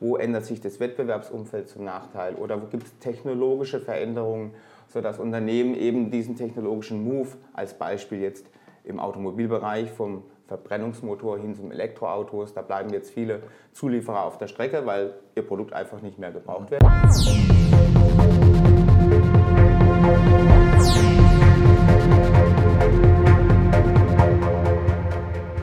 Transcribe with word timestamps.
wo 0.00 0.16
ändert 0.16 0.46
sich 0.46 0.62
das 0.62 0.80
Wettbewerbsumfeld 0.80 1.68
zum 1.68 1.84
Nachteil 1.84 2.34
oder 2.34 2.60
wo 2.60 2.66
gibt 2.66 2.84
es 2.86 2.98
technologische 2.98 3.80
Veränderungen, 3.80 4.54
sodass 4.88 5.18
Unternehmen 5.18 5.74
eben 5.74 6.10
diesen 6.10 6.36
technologischen 6.36 7.04
Move 7.04 7.28
als 7.52 7.74
Beispiel 7.74 8.20
jetzt 8.20 8.46
im 8.82 8.98
Automobilbereich 8.98 9.90
vom 9.90 10.22
Verbrennungsmotor 10.48 11.38
hin 11.38 11.54
zum 11.54 11.70
Elektroautos, 11.70 12.54
da 12.54 12.62
bleiben 12.62 12.90
jetzt 12.90 13.10
viele 13.10 13.42
Zulieferer 13.72 14.24
auf 14.24 14.38
der 14.38 14.48
Strecke, 14.48 14.86
weil 14.86 15.14
ihr 15.36 15.46
Produkt 15.46 15.74
einfach 15.74 16.00
nicht 16.00 16.18
mehr 16.18 16.32
gebraucht 16.32 16.70
wird. 16.70 16.82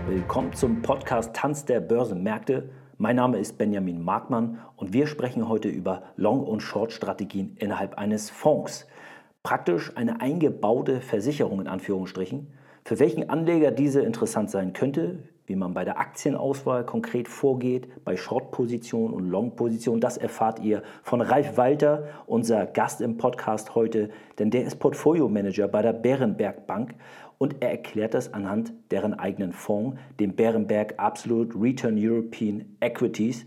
Willkommen 0.08 0.54
zum 0.54 0.84
Podcast 0.84 1.36
Tanz 1.36 1.66
der 1.66 1.80
Börsenmärkte. 1.80 2.70
Mein 3.00 3.18
Name 3.18 3.38
ist 3.38 3.60
Benjamin 3.60 4.04
Markmann 4.04 4.58
und 4.76 4.92
wir 4.92 5.06
sprechen 5.06 5.48
heute 5.48 5.70
über 5.70 6.02
Long- 6.16 6.44
und 6.44 6.62
Short-Strategien 6.62 7.56
innerhalb 7.60 7.96
eines 8.00 8.32
Fonds. 8.32 8.88
Praktisch 9.44 9.96
eine 9.96 10.20
eingebaute 10.20 11.00
Versicherung 11.02 11.62
in 11.62 11.68
Anführungsstrichen. 11.68 12.48
Für 12.84 12.98
welchen 12.98 13.30
Anleger 13.30 13.70
diese 13.70 14.02
interessant 14.02 14.50
sein 14.50 14.74
könnte, 14.74 15.30
wie 15.48 15.56
man 15.56 15.74
bei 15.74 15.86
der 15.86 15.98
Aktienauswahl 15.98 16.86
konkret 16.86 17.30
vorgeht, 17.30 17.88
bei 18.04 18.18
Short-Position 18.18 19.14
und 19.14 19.30
Long-Position, 19.30 20.02
das 20.02 20.18
erfahrt 20.18 20.60
ihr 20.60 20.84
von 21.04 21.22
Ralf 21.22 21.56
Walter, 21.56 22.04
unser 22.26 22.66
Gast 22.66 23.00
im 23.00 23.18
Podcast 23.18 23.74
heute, 23.74 24.10
denn 24.40 24.52
der 24.52 24.66
ist 24.66 24.76
Portfolio-Manager 24.76 25.70
bei 25.70 25.82
der 25.82 25.94
Bärenberg 25.94 26.68
Bank 26.68 26.96
und 27.38 27.56
er 27.62 27.72
erklärt 27.72 28.14
das 28.14 28.34
anhand 28.34 28.74
deren 28.92 29.14
eigenen 29.14 29.54
Fonds, 29.54 29.98
dem 30.20 30.36
Bärenberg 30.36 30.96
Absolute 30.98 31.58
Return 31.58 31.96
European 31.98 32.66
Equities. 32.82 33.46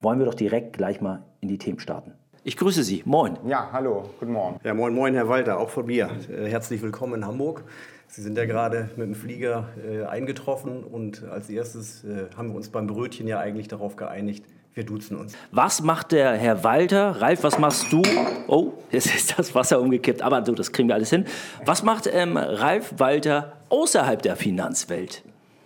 Wollen 0.00 0.18
wir 0.18 0.26
doch 0.26 0.34
direkt 0.34 0.72
gleich 0.72 1.02
mal 1.02 1.24
in 1.40 1.48
die 1.48 1.58
Themen 1.58 1.78
starten. 1.78 2.14
Ich 2.44 2.56
grüße 2.56 2.82
Sie. 2.82 3.02
Moin. 3.04 3.36
Ja, 3.46 3.68
hallo, 3.72 4.04
guten 4.18 4.32
Morgen. 4.32 4.58
Ja, 4.64 4.74
moin, 4.74 4.94
moin, 4.94 5.14
Herr 5.14 5.28
Walter, 5.28 5.60
auch 5.60 5.68
von 5.68 5.86
mir. 5.86 6.10
Äh, 6.28 6.48
herzlich 6.48 6.82
willkommen 6.82 7.14
in 7.14 7.26
Hamburg. 7.26 7.62
Sie 8.14 8.20
sind 8.20 8.36
ja 8.36 8.44
gerade 8.44 8.90
mit 8.96 9.06
dem 9.06 9.14
Flieger 9.14 9.68
äh, 9.82 10.04
eingetroffen 10.04 10.84
und 10.84 11.24
als 11.30 11.48
erstes 11.48 12.04
äh, 12.04 12.26
haben 12.36 12.50
wir 12.50 12.56
uns 12.56 12.68
beim 12.68 12.86
Brötchen 12.86 13.26
ja 13.26 13.38
eigentlich 13.38 13.68
darauf 13.68 13.96
geeinigt, 13.96 14.44
wir 14.74 14.84
duzen 14.84 15.16
uns. 15.16 15.32
Was 15.50 15.80
macht 15.80 16.12
der 16.12 16.32
Herr 16.34 16.62
Walter? 16.62 17.22
Ralf, 17.22 17.42
was 17.42 17.58
machst 17.58 17.90
du? 17.90 18.02
Oh, 18.48 18.74
jetzt 18.90 19.06
ist 19.14 19.38
das 19.38 19.54
Wasser 19.54 19.80
umgekippt, 19.80 20.20
aber 20.20 20.44
so, 20.44 20.52
das 20.52 20.72
kriegen 20.72 20.88
wir 20.88 20.94
alles 20.94 21.08
hin. 21.08 21.24
Was 21.64 21.84
macht 21.84 22.06
ähm, 22.06 22.36
Ralf 22.36 22.92
Walter 22.98 23.54
außerhalb 23.70 24.20
der 24.20 24.36
Finanzwelt? 24.36 25.22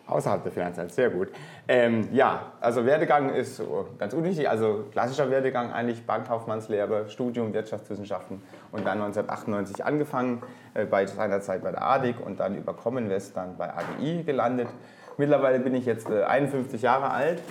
Außerhalb 0.07 0.45
der 0.45 0.53
Finanzwelt, 0.53 0.93
sehr 0.93 1.11
gut. 1.11 1.31
Ähm, 1.69 2.09
ja, 2.13 2.53
also 2.61 2.87
Werdegang 2.87 3.31
ist 3.31 3.61
ganz 3.99 4.13
unwichtig. 4.13 4.49
Also 4.49 4.85
klassischer 4.93 5.31
Werdegang 5.31 5.73
eigentlich 5.73 6.07
Bankkaufmannslehre, 6.07 7.09
Studium 7.09 7.53
Wirtschaftswissenschaften 7.53 8.41
und 8.71 8.87
dann 8.87 9.03
1998 9.03 9.85
angefangen 9.85 10.43
äh, 10.75 10.85
bei 10.85 11.07
seiner 11.07 11.41
Zeit 11.41 11.63
bei 11.63 11.73
der 11.73 11.83
ADIC 11.83 12.25
und 12.25 12.39
dann 12.39 12.57
über 12.57 12.73
Commonvest 12.75 13.37
dann 13.37 13.57
bei 13.57 13.73
AGI 13.73 14.23
gelandet. 14.23 14.69
Mittlerweile 15.17 15.59
bin 15.59 15.75
ich 15.75 15.87
jetzt 15.87 16.09
äh, 16.09 16.23
51 16.23 16.83
Jahre 16.83 17.11
alt 17.11 17.43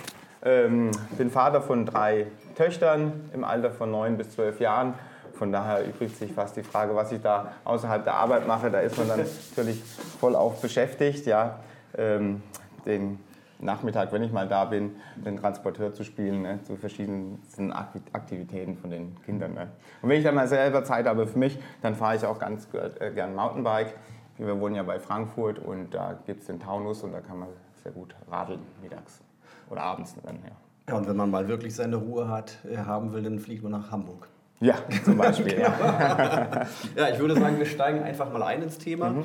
ähm, 0.46 0.92
bin 1.18 1.30
Vater 1.30 1.60
von 1.60 1.86
drei 1.86 2.26
Töchtern 2.56 3.28
im 3.32 3.44
Alter 3.44 3.70
von 3.70 3.90
neun 3.90 4.16
bis 4.16 4.30
zwölf 4.30 4.60
Jahren. 4.60 4.94
Von 5.34 5.52
daher 5.52 5.84
übrigt 5.84 6.16
sich 6.16 6.32
fast 6.32 6.56
die 6.56 6.62
Frage, 6.62 6.94
was 6.94 7.12
ich 7.12 7.20
da 7.20 7.52
außerhalb 7.64 8.04
der 8.04 8.14
Arbeit 8.14 8.46
mache. 8.46 8.70
Da 8.70 8.80
ist 8.80 8.96
man 8.96 9.08
dann 9.08 9.18
natürlich 9.18 9.82
voll 10.20 10.34
auch 10.34 10.54
beschäftigt, 10.54 11.26
ja, 11.26 11.58
ähm, 11.98 12.42
den 12.86 13.18
Nachmittag, 13.66 14.12
wenn 14.12 14.22
ich 14.22 14.32
mal 14.32 14.48
da 14.48 14.64
bin, 14.64 14.96
den 15.16 15.36
Transporteur 15.36 15.92
zu 15.92 16.04
spielen 16.04 16.42
ne, 16.42 16.62
zu 16.62 16.76
verschiedenen 16.76 17.38
Aktivitäten 17.72 18.76
von 18.76 18.90
den 18.90 19.20
Kindern. 19.24 19.54
Ne. 19.54 19.68
Und 20.00 20.08
wenn 20.08 20.18
ich 20.18 20.24
dann 20.24 20.34
mal 20.34 20.48
selber 20.48 20.84
Zeit 20.84 21.06
habe 21.06 21.26
für 21.26 21.38
mich, 21.38 21.58
dann 21.82 21.94
fahre 21.94 22.16
ich 22.16 22.24
auch 22.24 22.38
ganz 22.38 22.68
äh, 22.72 23.10
gern 23.10 23.34
Mountainbike. 23.34 23.94
Wir 24.38 24.58
wohnen 24.60 24.74
ja 24.74 24.82
bei 24.82 24.98
Frankfurt 24.98 25.58
und 25.58 25.94
da 25.94 26.18
gibt 26.26 26.40
es 26.40 26.46
den 26.46 26.60
Taunus 26.60 27.02
und 27.02 27.12
da 27.12 27.20
kann 27.20 27.38
man 27.38 27.48
sehr 27.82 27.92
gut 27.92 28.14
radeln 28.30 28.60
mittags 28.82 29.20
oder 29.70 29.82
abends 29.82 30.14
dann, 30.24 30.36
ja. 30.36 30.52
Ja, 30.88 30.96
und 30.96 31.08
wenn 31.08 31.16
man 31.16 31.30
mal 31.32 31.48
wirklich 31.48 31.74
seine 31.74 31.96
Ruhe 31.96 32.28
hat, 32.28 32.58
äh, 32.64 32.76
haben 32.76 33.12
will, 33.12 33.22
dann 33.22 33.40
fliegt 33.40 33.62
man 33.62 33.72
nach 33.72 33.90
Hamburg. 33.90 34.28
Ja, 34.60 34.76
zum 35.04 35.18
Beispiel. 35.18 35.58
ja. 35.58 35.68
ja, 36.96 37.08
ich 37.12 37.18
würde 37.18 37.38
sagen, 37.38 37.58
wir 37.58 37.66
steigen 37.66 38.02
einfach 38.02 38.32
mal 38.32 38.42
ein 38.42 38.62
ins 38.62 38.78
Thema. 38.78 39.10
Mhm. 39.10 39.24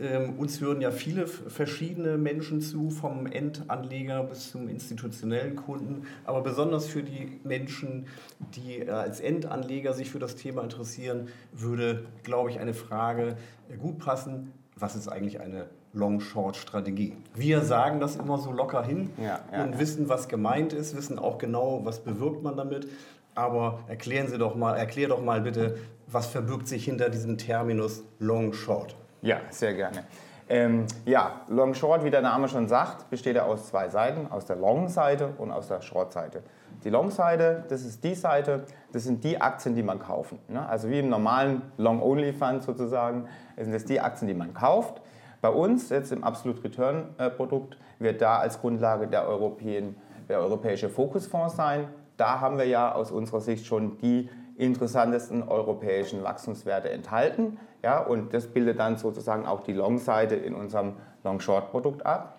Ähm, 0.00 0.38
uns 0.38 0.60
hören 0.60 0.80
ja 0.80 0.90
viele 0.90 1.26
verschiedene 1.26 2.16
Menschen 2.16 2.60
zu, 2.60 2.90
vom 2.90 3.26
Endanleger 3.26 4.22
bis 4.24 4.50
zum 4.50 4.68
institutionellen 4.68 5.56
Kunden. 5.56 6.06
Aber 6.24 6.40
besonders 6.40 6.86
für 6.86 7.02
die 7.02 7.40
Menschen, 7.44 8.06
die 8.54 8.80
äh, 8.80 8.90
als 8.90 9.20
Endanleger 9.20 9.92
sich 9.92 10.10
für 10.10 10.18
das 10.18 10.36
Thema 10.36 10.62
interessieren, 10.62 11.28
würde, 11.52 12.04
glaube 12.22 12.50
ich, 12.50 12.58
eine 12.58 12.74
Frage 12.74 13.36
äh, 13.68 13.76
gut 13.76 13.98
passen. 13.98 14.52
Was 14.76 14.96
ist 14.96 15.08
eigentlich 15.08 15.40
eine 15.40 15.66
Long-Short-Strategie. 15.92 17.16
Wir 17.34 17.62
sagen 17.62 18.00
das 18.00 18.16
immer 18.16 18.38
so 18.38 18.52
locker 18.52 18.84
hin 18.84 19.10
ja, 19.18 19.40
ja, 19.52 19.64
und 19.64 19.78
wissen, 19.78 20.08
was 20.08 20.28
gemeint 20.28 20.72
ist, 20.72 20.96
wissen 20.96 21.18
auch 21.18 21.38
genau, 21.38 21.80
was 21.84 22.00
bewirkt 22.00 22.42
man 22.42 22.56
damit. 22.56 22.88
Aber 23.34 23.80
erklären 23.88 24.28
Sie 24.28 24.38
doch 24.38 24.54
mal, 24.54 24.76
erklär 24.76 25.08
doch 25.08 25.22
mal 25.22 25.40
bitte, 25.40 25.78
was 26.06 26.26
verbirgt 26.26 26.68
sich 26.68 26.84
hinter 26.84 27.10
diesem 27.10 27.38
Terminus 27.38 28.04
Long-Short? 28.18 28.96
Ja, 29.22 29.40
sehr 29.50 29.74
gerne. 29.74 30.04
Ähm, 30.48 30.86
ja, 31.04 31.42
Long 31.48 31.74
Short, 31.74 32.04
wie 32.04 32.10
der 32.10 32.22
Name 32.22 32.48
schon 32.48 32.66
sagt, 32.66 33.08
besteht 33.08 33.36
er 33.36 33.46
aus 33.46 33.68
zwei 33.68 33.88
Seiten, 33.88 34.32
aus 34.32 34.46
der 34.46 34.56
Long-Seite 34.56 35.34
und 35.38 35.52
aus 35.52 35.68
der 35.68 35.80
Short-Seite. 35.80 36.42
Die 36.82 36.90
Long-Seite, 36.90 37.64
das 37.68 37.82
ist 37.82 38.02
die 38.02 38.14
Seite, 38.14 38.64
das 38.92 39.04
sind 39.04 39.22
die 39.22 39.40
Aktien, 39.40 39.76
die 39.76 39.82
man 39.84 40.00
kauft. 40.00 40.34
Ne? 40.48 40.66
Also 40.68 40.90
wie 40.90 40.98
im 40.98 41.08
normalen 41.08 41.62
Long-Only-Fund 41.76 42.64
sozusagen, 42.64 43.28
sind 43.56 43.72
das 43.72 43.84
die 43.84 44.00
Aktien, 44.00 44.26
die 44.26 44.34
man 44.34 44.52
kauft. 44.52 45.00
Bei 45.40 45.50
uns 45.50 45.88
jetzt 45.90 46.10
im 46.10 46.24
Absolute 46.24 46.64
Return 46.64 47.14
Produkt 47.36 47.78
wird 48.00 48.20
da 48.20 48.38
als 48.38 48.60
Grundlage 48.60 49.06
der, 49.06 49.28
Europäen, 49.28 49.94
der 50.28 50.40
europäische 50.40 50.88
Fokusfonds 50.88 51.54
sein. 51.54 51.88
Da 52.16 52.40
haben 52.40 52.58
wir 52.58 52.66
ja 52.66 52.92
aus 52.92 53.12
unserer 53.12 53.40
Sicht 53.40 53.66
schon 53.66 53.98
die 53.98 54.28
interessantesten 54.60 55.42
europäischen 55.42 56.22
Wachstumswerte 56.22 56.90
enthalten. 56.90 57.58
Ja, 57.82 57.98
und 57.98 58.34
das 58.34 58.46
bildet 58.46 58.78
dann 58.78 58.96
sozusagen 58.96 59.46
auch 59.46 59.62
die 59.62 59.72
Long-Seite 59.72 60.34
in 60.36 60.54
unserem 60.54 60.94
Long-Short-Produkt 61.24 62.04
ab. 62.04 62.38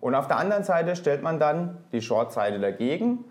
Und 0.00 0.14
auf 0.14 0.28
der 0.28 0.38
anderen 0.38 0.64
Seite 0.64 0.96
stellt 0.96 1.22
man 1.22 1.38
dann 1.38 1.78
die 1.92 2.00
Short-Seite 2.00 2.58
dagegen. 2.58 3.24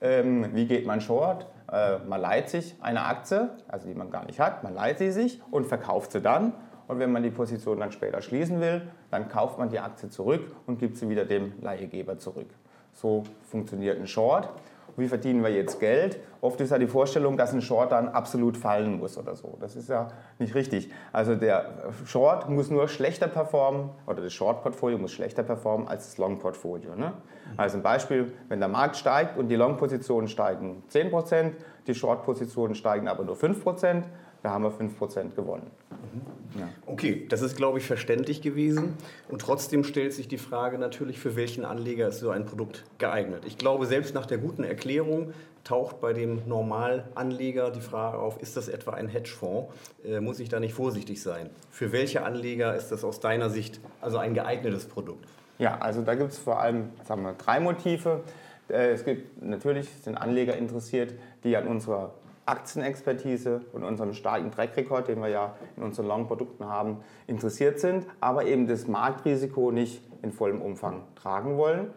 Ähm, 0.00 0.54
wie 0.54 0.66
geht 0.66 0.86
man 0.86 1.00
Short? 1.00 1.46
Äh, 1.70 1.98
man 2.08 2.20
leiht 2.20 2.48
sich 2.48 2.76
eine 2.80 3.04
Aktie, 3.04 3.50
also 3.68 3.88
die 3.88 3.94
man 3.94 4.10
gar 4.10 4.24
nicht 4.24 4.40
hat, 4.40 4.64
man 4.64 4.74
leiht 4.74 4.98
sie 4.98 5.10
sich 5.10 5.40
und 5.50 5.66
verkauft 5.66 6.12
sie 6.12 6.20
dann 6.20 6.52
und 6.86 6.98
wenn 6.98 7.12
man 7.12 7.22
die 7.22 7.30
Position 7.30 7.80
dann 7.80 7.92
später 7.92 8.20
schließen 8.20 8.60
will, 8.60 8.82
dann 9.10 9.28
kauft 9.28 9.58
man 9.58 9.70
die 9.70 9.80
Aktie 9.80 10.08
zurück 10.10 10.54
und 10.66 10.78
gibt 10.78 10.96
sie 10.96 11.08
wieder 11.08 11.24
dem 11.24 11.54
Leihgeber 11.60 12.18
zurück. 12.18 12.48
So 12.92 13.24
funktioniert 13.42 13.98
ein 13.98 14.06
Short. 14.06 14.48
Wie 14.96 15.08
verdienen 15.08 15.42
wir 15.42 15.50
jetzt 15.50 15.80
Geld? 15.80 16.18
Oft 16.40 16.60
ist 16.60 16.70
ja 16.70 16.78
die 16.78 16.86
Vorstellung, 16.86 17.36
dass 17.36 17.52
ein 17.52 17.62
Short 17.62 17.92
dann 17.92 18.08
absolut 18.08 18.56
fallen 18.56 18.98
muss 18.98 19.18
oder 19.18 19.34
so. 19.34 19.56
Das 19.60 19.76
ist 19.76 19.88
ja 19.88 20.08
nicht 20.38 20.54
richtig. 20.54 20.90
Also 21.12 21.34
der 21.34 21.92
Short 22.06 22.48
muss 22.48 22.70
nur 22.70 22.88
schlechter 22.88 23.26
performen 23.26 23.90
oder 24.06 24.22
das 24.22 24.32
Short-Portfolio 24.32 24.98
muss 24.98 25.12
schlechter 25.12 25.42
performen 25.42 25.88
als 25.88 26.06
das 26.06 26.18
Long-Portfolio. 26.18 26.94
Ne? 26.94 27.12
Also 27.56 27.78
ein 27.78 27.82
Beispiel, 27.82 28.32
wenn 28.48 28.60
der 28.60 28.68
Markt 28.68 28.96
steigt 28.96 29.36
und 29.36 29.48
die 29.48 29.56
Long-Positionen 29.56 30.28
steigen 30.28 30.82
10%, 30.92 31.52
die 31.86 31.94
Short-Positionen 31.94 32.74
steigen 32.74 33.08
aber 33.08 33.24
nur 33.24 33.36
5%, 33.36 34.04
da 34.44 34.50
haben 34.50 34.62
wir 34.62 34.72
5% 34.72 35.34
gewonnen. 35.34 35.70
Mhm. 35.90 36.60
Ja. 36.60 36.68
Okay, 36.84 37.24
das 37.30 37.40
ist, 37.40 37.56
glaube 37.56 37.78
ich, 37.78 37.86
verständlich 37.86 38.42
gewesen. 38.42 38.92
Und 39.30 39.40
trotzdem 39.40 39.84
stellt 39.84 40.12
sich 40.12 40.28
die 40.28 40.36
Frage 40.36 40.78
natürlich, 40.78 41.18
für 41.18 41.34
welchen 41.34 41.64
Anleger 41.64 42.08
ist 42.08 42.18
so 42.18 42.28
ein 42.28 42.44
Produkt 42.44 42.84
geeignet. 42.98 43.44
Ich 43.46 43.56
glaube, 43.56 43.86
selbst 43.86 44.14
nach 44.14 44.26
der 44.26 44.36
guten 44.36 44.62
Erklärung 44.62 45.32
taucht 45.64 46.02
bei 46.02 46.12
dem 46.12 46.46
Normalanleger 46.46 47.70
die 47.70 47.80
Frage 47.80 48.18
auf, 48.18 48.40
ist 48.42 48.58
das 48.58 48.68
etwa 48.68 48.90
ein 48.90 49.08
Hedgefonds? 49.08 49.72
Äh, 50.04 50.20
muss 50.20 50.38
ich 50.40 50.50
da 50.50 50.60
nicht 50.60 50.74
vorsichtig 50.74 51.22
sein? 51.22 51.48
Für 51.70 51.90
welche 51.92 52.22
Anleger 52.22 52.76
ist 52.76 52.92
das 52.92 53.02
aus 53.02 53.20
deiner 53.20 53.48
Sicht 53.48 53.80
also 54.02 54.18
ein 54.18 54.34
geeignetes 54.34 54.84
Produkt? 54.84 55.24
Ja, 55.58 55.78
also 55.78 56.02
da 56.02 56.14
gibt 56.16 56.32
es 56.32 56.38
vor 56.38 56.60
allem 56.60 56.90
sagen 57.04 57.22
wir, 57.22 57.32
drei 57.32 57.60
Motive. 57.60 58.20
Äh, 58.68 58.90
es 58.90 59.06
gibt 59.06 59.42
natürlich 59.42 59.88
sind 60.02 60.18
Anleger 60.18 60.54
interessiert, 60.54 61.14
die 61.44 61.56
an 61.56 61.66
unserer 61.66 62.12
Aktienexpertise 62.46 63.62
und 63.72 63.84
unserem 63.84 64.12
starken 64.12 64.50
Trackrekord, 64.50 65.08
den 65.08 65.20
wir 65.20 65.28
ja 65.28 65.54
in 65.76 65.82
unseren 65.82 66.06
Long-Produkten 66.06 66.66
haben, 66.66 66.98
interessiert 67.26 67.80
sind, 67.80 68.06
aber 68.20 68.44
eben 68.44 68.66
das 68.66 68.86
Marktrisiko 68.86 69.70
nicht 69.70 70.02
in 70.22 70.32
vollem 70.32 70.60
Umfang 70.60 71.02
tragen 71.14 71.56
wollen. 71.56 71.90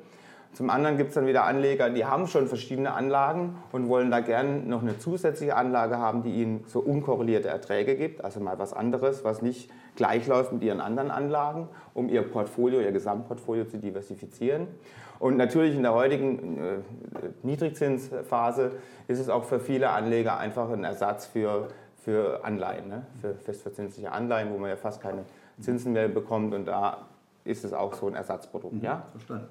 Zum 0.53 0.69
anderen 0.69 0.97
gibt 0.97 1.09
es 1.09 1.15
dann 1.15 1.27
wieder 1.27 1.43
Anleger, 1.43 1.89
die 1.89 2.05
haben 2.05 2.25
schon 2.27 2.47
verschiedene 2.47 2.93
Anlagen 2.93 3.57
und 3.71 3.89
wollen 3.89 4.09
da 4.09 4.21
gerne 4.21 4.61
noch 4.61 4.81
eine 4.81 4.97
zusätzliche 4.97 5.55
Anlage 5.55 5.99
haben, 5.99 6.23
die 6.23 6.31
ihnen 6.31 6.63
so 6.65 6.79
unkorrelierte 6.79 7.47
Erträge 7.47 7.95
gibt, 7.95 8.23
also 8.23 8.39
mal 8.39 8.57
was 8.57 8.73
anderes, 8.73 9.23
was 9.23 9.41
nicht 9.41 9.69
gleich 9.95 10.25
läuft 10.25 10.53
mit 10.53 10.63
ihren 10.63 10.81
anderen 10.81 11.11
Anlagen, 11.11 11.67
um 11.93 12.09
ihr 12.09 12.23
Portfolio, 12.23 12.79
ihr 12.79 12.91
Gesamtportfolio 12.91 13.65
zu 13.65 13.77
diversifizieren. 13.77 14.67
Und 15.19 15.37
natürlich 15.37 15.75
in 15.75 15.83
der 15.83 15.93
heutigen 15.93 16.57
äh, 16.57 16.77
Niedrigzinsphase 17.43 18.71
ist 19.07 19.19
es 19.19 19.29
auch 19.29 19.43
für 19.43 19.59
viele 19.59 19.89
Anleger 19.89 20.37
einfach 20.37 20.69
ein 20.69 20.83
Ersatz 20.83 21.25
für, 21.25 21.69
für 22.03 22.43
Anleihen, 22.43 22.87
ne? 22.87 23.05
für 23.21 23.35
festverzinsliche 23.35 24.11
Anleihen, 24.11 24.51
wo 24.53 24.57
man 24.57 24.69
ja 24.69 24.75
fast 24.75 25.01
keine 25.01 25.23
Zinsen 25.59 25.93
mehr 25.93 26.07
bekommt. 26.07 26.53
Und 26.53 26.65
da 26.65 27.05
ist 27.43 27.63
es 27.63 27.73
auch 27.73 27.93
so 27.93 28.07
ein 28.07 28.15
Ersatzprodukt. 28.15 28.75
Mhm, 28.75 28.83
ja? 28.83 29.03
Verstanden. 29.11 29.47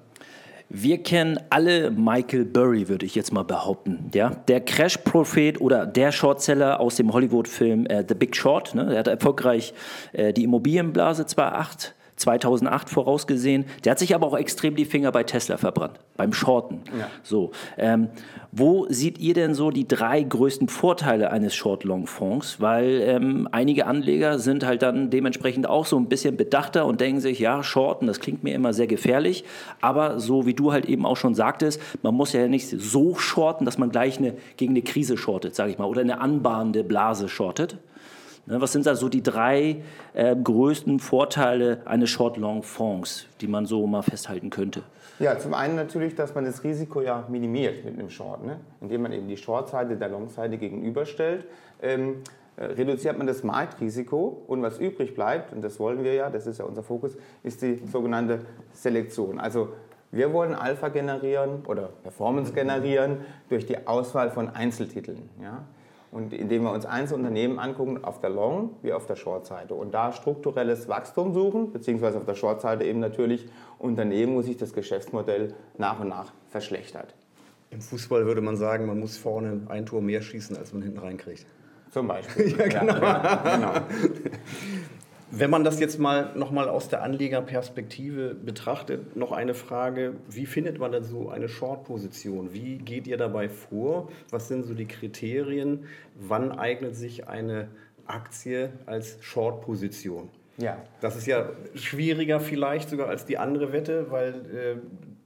Wir 0.69 1.01
kennen 1.01 1.39
alle 1.49 1.91
Michael 1.91 2.43
Burry, 2.43 2.89
würde 2.89 3.05
ich 3.05 3.15
jetzt 3.15 3.31
mal 3.31 3.43
behaupten. 3.43 4.11
Ja? 4.13 4.31
Der 4.49 4.59
Crash-Prophet 4.59 5.61
oder 5.61 5.85
der 5.85 6.11
Shortseller 6.11 6.81
aus 6.81 6.97
dem 6.97 7.13
Hollywood-Film 7.13 7.85
äh, 7.85 8.03
The 8.05 8.15
Big 8.15 8.35
Short. 8.35 8.75
Ne? 8.75 8.91
Er 8.91 8.99
hat 8.99 9.07
erfolgreich 9.07 9.73
äh, 10.11 10.33
die 10.33 10.43
Immobilienblase 10.43 11.25
2008 11.25 11.95
2008 12.17 12.89
vorausgesehen. 12.89 13.65
Der 13.85 13.91
hat 13.91 13.99
sich 13.99 14.13
aber 14.13 14.27
auch 14.27 14.37
extrem 14.37 14.75
die 14.75 14.85
Finger 14.85 15.11
bei 15.11 15.23
Tesla 15.23 15.57
verbrannt, 15.57 15.99
beim 16.17 16.33
Shorten. 16.33 16.81
Ja. 16.97 17.07
So, 17.23 17.51
ähm, 17.77 18.09
wo 18.51 18.87
seht 18.89 19.19
ihr 19.19 19.35
denn 19.35 19.53
so 19.53 19.69
die 19.69 19.87
drei 19.87 20.23
größten 20.23 20.67
Vorteile 20.67 21.31
eines 21.31 21.55
Short-Long-Fonds? 21.55 22.59
Weil 22.59 23.01
ähm, 23.05 23.47
einige 23.51 23.85
Anleger 23.85 24.39
sind 24.39 24.65
halt 24.65 24.81
dann 24.81 25.11
dementsprechend 25.11 25.69
auch 25.69 25.85
so 25.85 25.97
ein 25.97 26.09
bisschen 26.09 26.37
bedachter 26.37 26.87
und 26.87 27.01
denken 27.01 27.21
sich, 27.21 27.39
ja, 27.39 27.63
Shorten, 27.63 28.07
das 28.07 28.19
klingt 28.19 28.43
mir 28.43 28.55
immer 28.55 28.73
sehr 28.73 28.87
gefährlich. 28.87 29.43
Aber 29.79 30.19
so 30.19 30.47
wie 30.47 30.55
du 30.55 30.71
halt 30.71 30.85
eben 30.85 31.05
auch 31.05 31.17
schon 31.17 31.35
sagtest, 31.35 31.79
man 32.01 32.15
muss 32.15 32.33
ja 32.33 32.47
nicht 32.47 32.67
so 32.67 33.15
shorten, 33.15 33.65
dass 33.65 33.77
man 33.77 33.91
gleich 33.91 34.17
eine, 34.17 34.33
gegen 34.57 34.73
eine 34.73 34.81
Krise 34.81 35.17
shortet, 35.17 35.53
sage 35.53 35.71
ich 35.71 35.77
mal, 35.77 35.85
oder 35.85 36.01
eine 36.01 36.19
anbahnende 36.19 36.83
Blase 36.83 37.29
shortet. 37.29 37.77
Ne, 38.47 38.61
was 38.61 38.71
sind 38.71 38.85
da 38.85 38.95
so 38.95 39.09
die 39.09 39.21
drei 39.21 39.83
äh, 40.13 40.33
größten 40.35 40.99
Vorteile 40.99 41.81
eines 41.83 42.09
Short-Long-Fonds, 42.09 43.27
die 43.41 43.47
man 43.47 43.65
so 43.65 43.85
mal 43.87 44.03
festhalten 44.03 44.49
könnte? 44.49 44.83
Ja, 45.19 45.37
zum 45.37 45.53
einen 45.53 45.75
natürlich, 45.75 46.15
dass 46.15 46.33
man 46.33 46.45
das 46.45 46.63
Risiko 46.63 47.01
ja 47.01 47.25
minimiert 47.27 47.83
mit 47.83 47.99
einem 47.99 48.09
Short, 48.09 48.45
ne? 48.45 48.57
indem 48.79 49.01
man 49.01 49.11
eben 49.11 49.27
die 49.27 49.35
Short-Seite 49.35 49.97
der 49.97 50.07
Long-Seite 50.07 50.57
gegenüberstellt. 50.57 51.45
Ähm, 51.81 52.23
äh, 52.55 52.65
reduziert 52.65 53.17
man 53.17 53.27
das 53.27 53.43
Marktrisiko 53.43 54.43
und 54.47 54.61
was 54.61 54.79
übrig 54.79 55.13
bleibt, 55.13 55.51
und 55.51 55.61
das 55.61 55.77
wollen 55.77 56.05
wir 56.05 56.13
ja, 56.13 56.29
das 56.29 56.47
ist 56.47 56.59
ja 56.59 56.65
unser 56.65 56.83
Fokus, 56.83 57.17
ist 57.43 57.61
die 57.61 57.81
sogenannte 57.91 58.39
Selektion. 58.71 59.39
Also 59.39 59.69
wir 60.11 60.31
wollen 60.31 60.55
Alpha 60.55 60.87
generieren 60.87 61.65
oder 61.67 61.89
Performance 62.01 62.53
generieren 62.53 63.17
durch 63.49 63.65
die 63.65 63.85
Auswahl 63.85 64.31
von 64.31 64.49
Einzeltiteln. 64.49 65.29
Ja? 65.41 65.63
Und 66.11 66.33
indem 66.33 66.63
wir 66.63 66.71
uns 66.71 66.85
Einzelunternehmen 66.85 67.59
angucken, 67.59 68.03
auf 68.03 68.19
der 68.19 68.29
Long- 68.29 68.71
wie 68.81 68.93
auf 68.93 69.05
der 69.07 69.15
Short-Seite. 69.15 69.73
Und 69.73 69.93
da 69.93 70.13
strukturelles 70.13 70.87
Wachstum 70.87 71.33
suchen, 71.33 71.71
beziehungsweise 71.71 72.17
auf 72.17 72.25
der 72.25 72.35
Short-Seite 72.35 72.85
eben 72.85 72.99
natürlich 72.99 73.47
Unternehmen, 73.77 74.35
wo 74.35 74.41
sich 74.41 74.57
das 74.57 74.73
Geschäftsmodell 74.73 75.53
nach 75.77 75.99
und 75.99 76.07
nach 76.09 76.31
verschlechtert. 76.49 77.13
Im 77.69 77.81
Fußball 77.81 78.25
würde 78.25 78.41
man 78.41 78.55
sagen, 78.55 78.85
man 78.85 78.99
muss 78.99 79.17
vorne 79.17 79.61
ein 79.67 79.85
Tor 79.85 80.01
mehr 80.01 80.21
schießen, 80.21 80.55
als 80.55 80.73
man 80.73 80.81
hinten 80.83 80.99
reinkriegt. 80.99 81.45
Zum 81.91 82.07
Beispiel. 82.07 82.57
ja, 82.57 82.67
genau. 82.67 82.95
Ja, 82.95 83.55
genau. 83.55 83.73
Wenn 85.29 85.49
man 85.49 85.63
das 85.63 85.79
jetzt 85.79 85.99
mal 85.99 86.31
nochmal 86.35 86.69
aus 86.69 86.87
der 86.87 87.03
Anlegerperspektive 87.03 88.33
betrachtet, 88.33 89.15
noch 89.17 89.33
eine 89.33 89.53
Frage, 89.53 90.13
wie 90.29 90.45
findet 90.45 90.79
man 90.79 90.91
denn 90.93 91.03
so 91.03 91.29
eine 91.29 91.49
Short-Position? 91.49 92.53
Wie 92.53 92.77
geht 92.77 93.07
ihr 93.07 93.17
dabei 93.17 93.49
vor? 93.49 94.09
Was 94.29 94.47
sind 94.47 94.65
so 94.65 94.73
die 94.73 94.87
Kriterien? 94.87 95.85
Wann 96.15 96.51
eignet 96.51 96.95
sich 96.95 97.27
eine 97.27 97.67
Aktie 98.05 98.71
als 98.85 99.17
Short-Position? 99.21 100.29
Ja. 100.57 100.77
Das 101.01 101.15
ist 101.15 101.27
ja 101.27 101.49
schwieriger 101.75 102.39
vielleicht 102.39 102.89
sogar 102.89 103.09
als 103.09 103.25
die 103.25 103.37
andere 103.37 103.73
Wette, 103.73 104.09
weil 104.09 104.33
äh, 104.33 104.75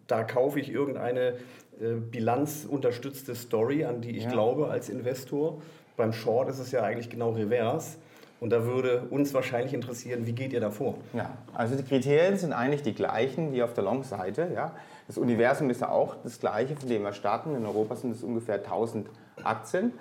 da 0.07 0.24
kaufe 0.24 0.59
ich 0.59 0.71
irgendeine 0.71 1.36
äh, 1.80 1.94
bilanzunterstützte 1.95 3.36
Story, 3.36 3.86
an 3.86 4.01
die 4.01 4.18
ich 4.18 4.24
ja. 4.24 4.31
glaube 4.31 4.69
als 4.69 4.89
Investor. 4.89 5.62
Beim 5.95 6.12
Short 6.12 6.50
ist 6.50 6.59
es 6.59 6.71
ja 6.71 6.81
eigentlich 6.81 7.09
genau 7.09 7.31
revers. 7.31 7.98
Und 8.41 8.49
da 8.49 8.65
würde 8.65 9.03
uns 9.11 9.35
wahrscheinlich 9.35 9.71
interessieren, 9.71 10.25
wie 10.25 10.33
geht 10.33 10.51
ihr 10.51 10.59
da 10.59 10.71
vor? 10.71 10.95
Ja, 11.13 11.38
also 11.53 11.75
die 11.75 11.83
Kriterien 11.83 12.38
sind 12.38 12.53
eigentlich 12.53 12.81
die 12.81 12.95
gleichen 12.95 13.53
wie 13.53 13.61
auf 13.61 13.73
der 13.73 13.83
Long-Seite. 13.83 14.49
Ja. 14.55 14.71
Das 15.05 15.19
Universum 15.19 15.69
ist 15.69 15.81
ja 15.81 15.89
auch 15.89 16.15
das 16.23 16.39
gleiche, 16.39 16.75
von 16.75 16.89
dem 16.89 17.03
wir 17.03 17.13
starten. 17.13 17.55
In 17.55 17.67
Europa 17.67 17.95
sind 17.97 18.15
es 18.15 18.23
ungefähr 18.23 18.55
1000 18.55 19.07
Aktien. 19.43 19.93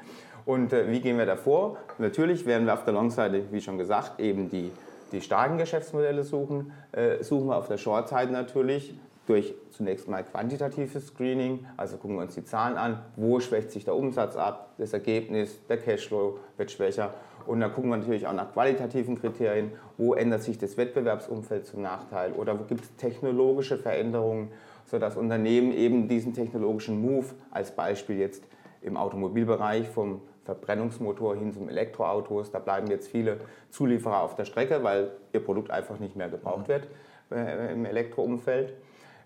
Und 0.47 0.73
äh, 0.73 0.91
wie 0.91 1.03
gehen 1.03 1.19
wir 1.19 1.27
da 1.27 1.37
vor? 1.37 1.77
Natürlich 1.99 2.47
werden 2.47 2.65
wir 2.65 2.73
auf 2.73 2.85
der 2.85 2.95
Long-Seite, 2.95 3.43
wie 3.51 3.61
schon 3.61 3.77
gesagt, 3.77 4.19
eben 4.19 4.49
die, 4.49 4.73
die 5.13 5.21
starken 5.21 5.59
Geschäftsmodelle 5.59 6.25
suchen. 6.25 6.73
Äh, 6.93 7.23
suchen 7.23 7.49
wir 7.49 7.59
auf 7.59 7.69
der 7.69 7.77
Short-Seite 7.77 8.33
natürlich 8.33 8.95
durch 9.27 9.55
zunächst 9.71 10.09
mal 10.09 10.25
quantitatives 10.25 11.09
Screening, 11.09 11.67
also 11.77 11.99
gucken 11.99 12.17
wir 12.17 12.23
uns 12.23 12.35
die 12.35 12.45
Zahlen 12.45 12.79
an, 12.79 13.01
wo 13.17 13.39
schwächt 13.39 13.71
sich 13.71 13.85
der 13.85 13.95
Umsatz 13.95 14.35
ab, 14.35 14.71
das 14.79 14.93
Ergebnis, 14.95 15.61
der 15.69 15.77
Cashflow 15.77 16.39
wird 16.57 16.71
schwächer 16.71 17.15
und 17.47 17.61
dann 17.61 17.73
gucken 17.73 17.91
wir 17.91 17.97
natürlich 17.97 18.27
auch 18.27 18.33
nach 18.33 18.53
qualitativen 18.53 19.21
Kriterien, 19.21 19.73
wo 19.97 20.15
ändert 20.15 20.43
sich 20.43 20.59
das 20.59 20.77
Wettbewerbsumfeld 20.77 21.67
zum 21.67 21.83
Nachteil 21.83 22.33
oder 22.33 22.59
wo 22.59 22.65
gibt 22.65 22.85
es 22.85 22.97
technologische 22.97 23.79
Veränderungen, 23.79 24.51
sodass 24.85 25.17
Unternehmen 25.17 25.73
eben 25.73 26.09
diesen 26.09 26.35
technologischen 26.35 27.01
Move 27.01 27.27
als 27.51 27.71
Beispiel 27.71 28.19
jetzt 28.19 28.45
im 28.83 28.97
Automobilbereich 28.97 29.89
vom 29.89 30.21
Verbrennungsmotor 30.45 31.37
hin 31.37 31.53
zum 31.53 31.69
Elektroautos, 31.69 32.51
da 32.51 32.59
bleiben 32.59 32.89
jetzt 32.89 33.09
viele 33.09 33.39
Zulieferer 33.71 34.23
auf 34.23 34.35
der 34.35 34.45
Strecke, 34.45 34.83
weil 34.83 35.13
ihr 35.33 35.45
Produkt 35.45 35.71
einfach 35.71 35.99
nicht 35.99 36.17
mehr 36.17 36.29
gebraucht 36.29 36.69
wird 36.69 36.89
äh, 37.31 37.73
im 37.73 37.85
Elektroumfeld. 37.85 38.75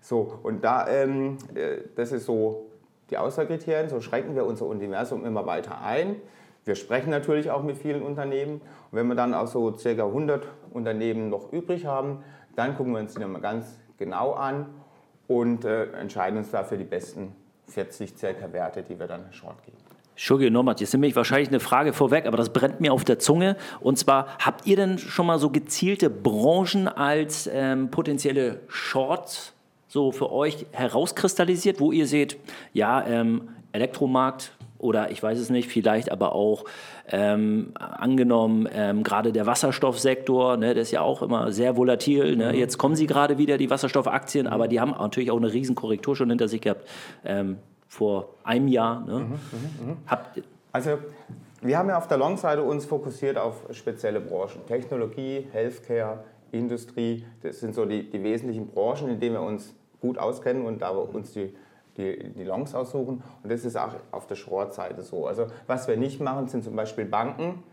So, 0.01 0.39
und 0.43 0.63
da, 0.63 0.87
ähm, 0.87 1.37
äh, 1.55 1.77
das 1.95 2.11
ist 2.11 2.25
so 2.25 2.67
die 3.09 3.17
Auswahlkriterien, 3.17 3.89
so 3.89 4.01
schränken 4.01 4.35
wir 4.35 4.45
unser 4.45 4.65
Universum 4.65 5.25
immer 5.25 5.45
weiter 5.45 5.81
ein. 5.81 6.17
Wir 6.65 6.73
sprechen 6.73 7.11
natürlich 7.11 7.51
auch 7.51 7.61
mit 7.61 7.77
vielen 7.77 8.01
Unternehmen. 8.01 8.55
Und 8.55 8.91
wenn 8.91 9.07
wir 9.07 9.15
dann 9.15 9.35
auch 9.35 9.45
so 9.45 9.71
ca. 9.71 9.89
100 9.89 10.47
Unternehmen 10.73 11.29
noch 11.29 11.53
übrig 11.53 11.85
haben, 11.85 12.23
dann 12.55 12.75
gucken 12.75 12.93
wir 12.93 12.99
uns 12.99 13.13
die 13.13 13.19
nochmal 13.19 13.41
ganz 13.41 13.79
genau 13.97 14.33
an 14.33 14.65
und 15.27 15.63
äh, 15.63 15.91
entscheiden 15.91 16.37
uns 16.39 16.49
dafür 16.49 16.77
die 16.77 16.83
besten 16.83 17.35
40 17.67 18.17
circa 18.17 18.51
Werte, 18.51 18.81
die 18.81 18.99
wir 18.99 19.07
dann 19.07 19.31
short 19.31 19.63
geben. 19.63 19.77
Entschuldige 20.11 20.49
nochmal, 20.49 20.75
jetzt 20.79 20.93
nehme 20.93 21.07
ich 21.07 21.15
wahrscheinlich 21.15 21.49
eine 21.49 21.59
Frage 21.59 21.93
vorweg, 21.93 22.25
aber 22.25 22.37
das 22.37 22.51
brennt 22.51 22.79
mir 22.79 22.93
auf 22.93 23.03
der 23.03 23.19
Zunge. 23.19 23.57
Und 23.81 23.99
zwar, 23.99 24.27
habt 24.39 24.65
ihr 24.65 24.77
denn 24.77 24.97
schon 24.97 25.25
mal 25.27 25.37
so 25.37 25.49
gezielte 25.49 26.09
Branchen 26.09 26.87
als 26.87 27.49
ähm, 27.51 27.91
potenzielle 27.91 28.61
Shorts 28.67 29.53
so 29.87 30.11
für 30.11 30.31
euch 30.31 30.65
herauskristallisiert, 30.71 31.79
wo 31.79 31.91
ihr 31.91 32.07
seht, 32.07 32.37
ja, 32.73 33.05
ähm, 33.05 33.49
Elektromarkt 33.71 34.51
oder 34.85 35.11
ich 35.11 35.21
weiß 35.21 35.39
es 35.39 35.49
nicht, 35.49 35.69
vielleicht 35.69 36.11
aber 36.11 36.33
auch 36.33 36.63
ähm, 37.09 37.71
angenommen, 37.75 38.69
ähm, 38.71 39.03
gerade 39.03 39.31
der 39.31 39.45
Wasserstoffsektor, 39.45 40.57
ne, 40.57 40.73
der 40.73 40.83
ist 40.83 40.91
ja 40.91 41.01
auch 41.01 41.21
immer 41.21 41.51
sehr 41.51 41.75
volatil. 41.75 42.35
Ne? 42.35 42.53
Mhm. 42.53 42.59
Jetzt 42.59 42.77
kommen 42.77 42.95
sie 42.95 43.07
gerade 43.07 43.37
wieder, 43.37 43.57
die 43.57 43.69
Wasserstoffaktien, 43.69 44.47
aber 44.47 44.67
die 44.67 44.79
haben 44.79 44.91
natürlich 44.91 45.31
auch 45.31 45.37
eine 45.37 45.51
Riesenkorrektur 45.51 46.15
schon 46.15 46.29
hinter 46.29 46.47
sich 46.47 46.61
gehabt 46.61 46.87
ähm, 47.25 47.57
vor 47.87 48.29
einem 48.43 48.67
Jahr. 48.67 49.05
Ne? 49.05 49.19
Mhm, 49.19 49.25
mh, 49.25 49.91
mh. 49.91 49.97
Habt, 50.07 50.41
also 50.71 50.97
wir 51.61 51.77
haben 51.77 51.89
ja 51.89 51.97
auf 51.97 52.07
der 52.07 52.17
Long-Seite 52.17 52.61
uns 52.61 52.85
fokussiert 52.85 53.37
auf 53.37 53.55
spezielle 53.71 54.21
Branchen. 54.21 54.65
Technologie, 54.67 55.47
Healthcare, 55.51 56.23
Industrie, 56.51 57.25
das 57.41 57.59
sind 57.59 57.75
so 57.75 57.85
die, 57.85 58.09
die 58.09 58.23
wesentlichen 58.23 58.67
Branchen, 58.67 59.09
in 59.09 59.19
denen 59.19 59.35
wir 59.35 59.41
uns 59.41 59.73
gut 59.99 60.17
auskennen 60.17 60.65
und 60.65 60.81
da 60.81 60.89
uns 60.89 61.33
die 61.33 61.53
die, 61.97 62.29
die 62.33 62.43
Longs 62.43 62.75
aussuchen. 62.75 63.23
Und 63.43 63.51
das 63.51 63.65
ist 63.65 63.77
auch 63.77 63.93
auf 64.11 64.27
der 64.27 64.35
Short-Seite 64.35 65.01
so. 65.03 65.27
Also 65.27 65.47
was 65.67 65.87
wir 65.87 65.97
nicht 65.97 66.19
machen, 66.21 66.47
sind 66.47 66.63
zum 66.63 66.75
Beispiel 66.75 67.05
Banken 67.05 67.63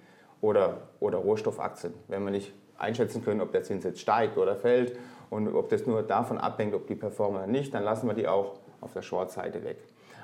oder, 0.40 0.78
oder 1.00 1.18
Rohstoffaktien. 1.18 1.94
Wenn 2.08 2.24
wir 2.24 2.30
nicht 2.30 2.52
einschätzen 2.78 3.24
können, 3.24 3.40
ob 3.40 3.52
der 3.52 3.62
Zins 3.62 3.84
jetzt 3.84 4.00
steigt 4.00 4.38
oder 4.38 4.56
fällt 4.56 4.96
und 5.30 5.54
ob 5.54 5.68
das 5.68 5.86
nur 5.86 6.02
davon 6.02 6.38
abhängt, 6.38 6.74
ob 6.74 6.86
die 6.86 6.94
performen 6.94 7.38
oder 7.38 7.46
nicht, 7.46 7.72
dann 7.74 7.84
lassen 7.84 8.06
wir 8.06 8.14
die 8.14 8.28
auch 8.28 8.54
auf 8.80 8.92
der 8.92 9.02
Short-Seite 9.02 9.64
weg. 9.64 9.78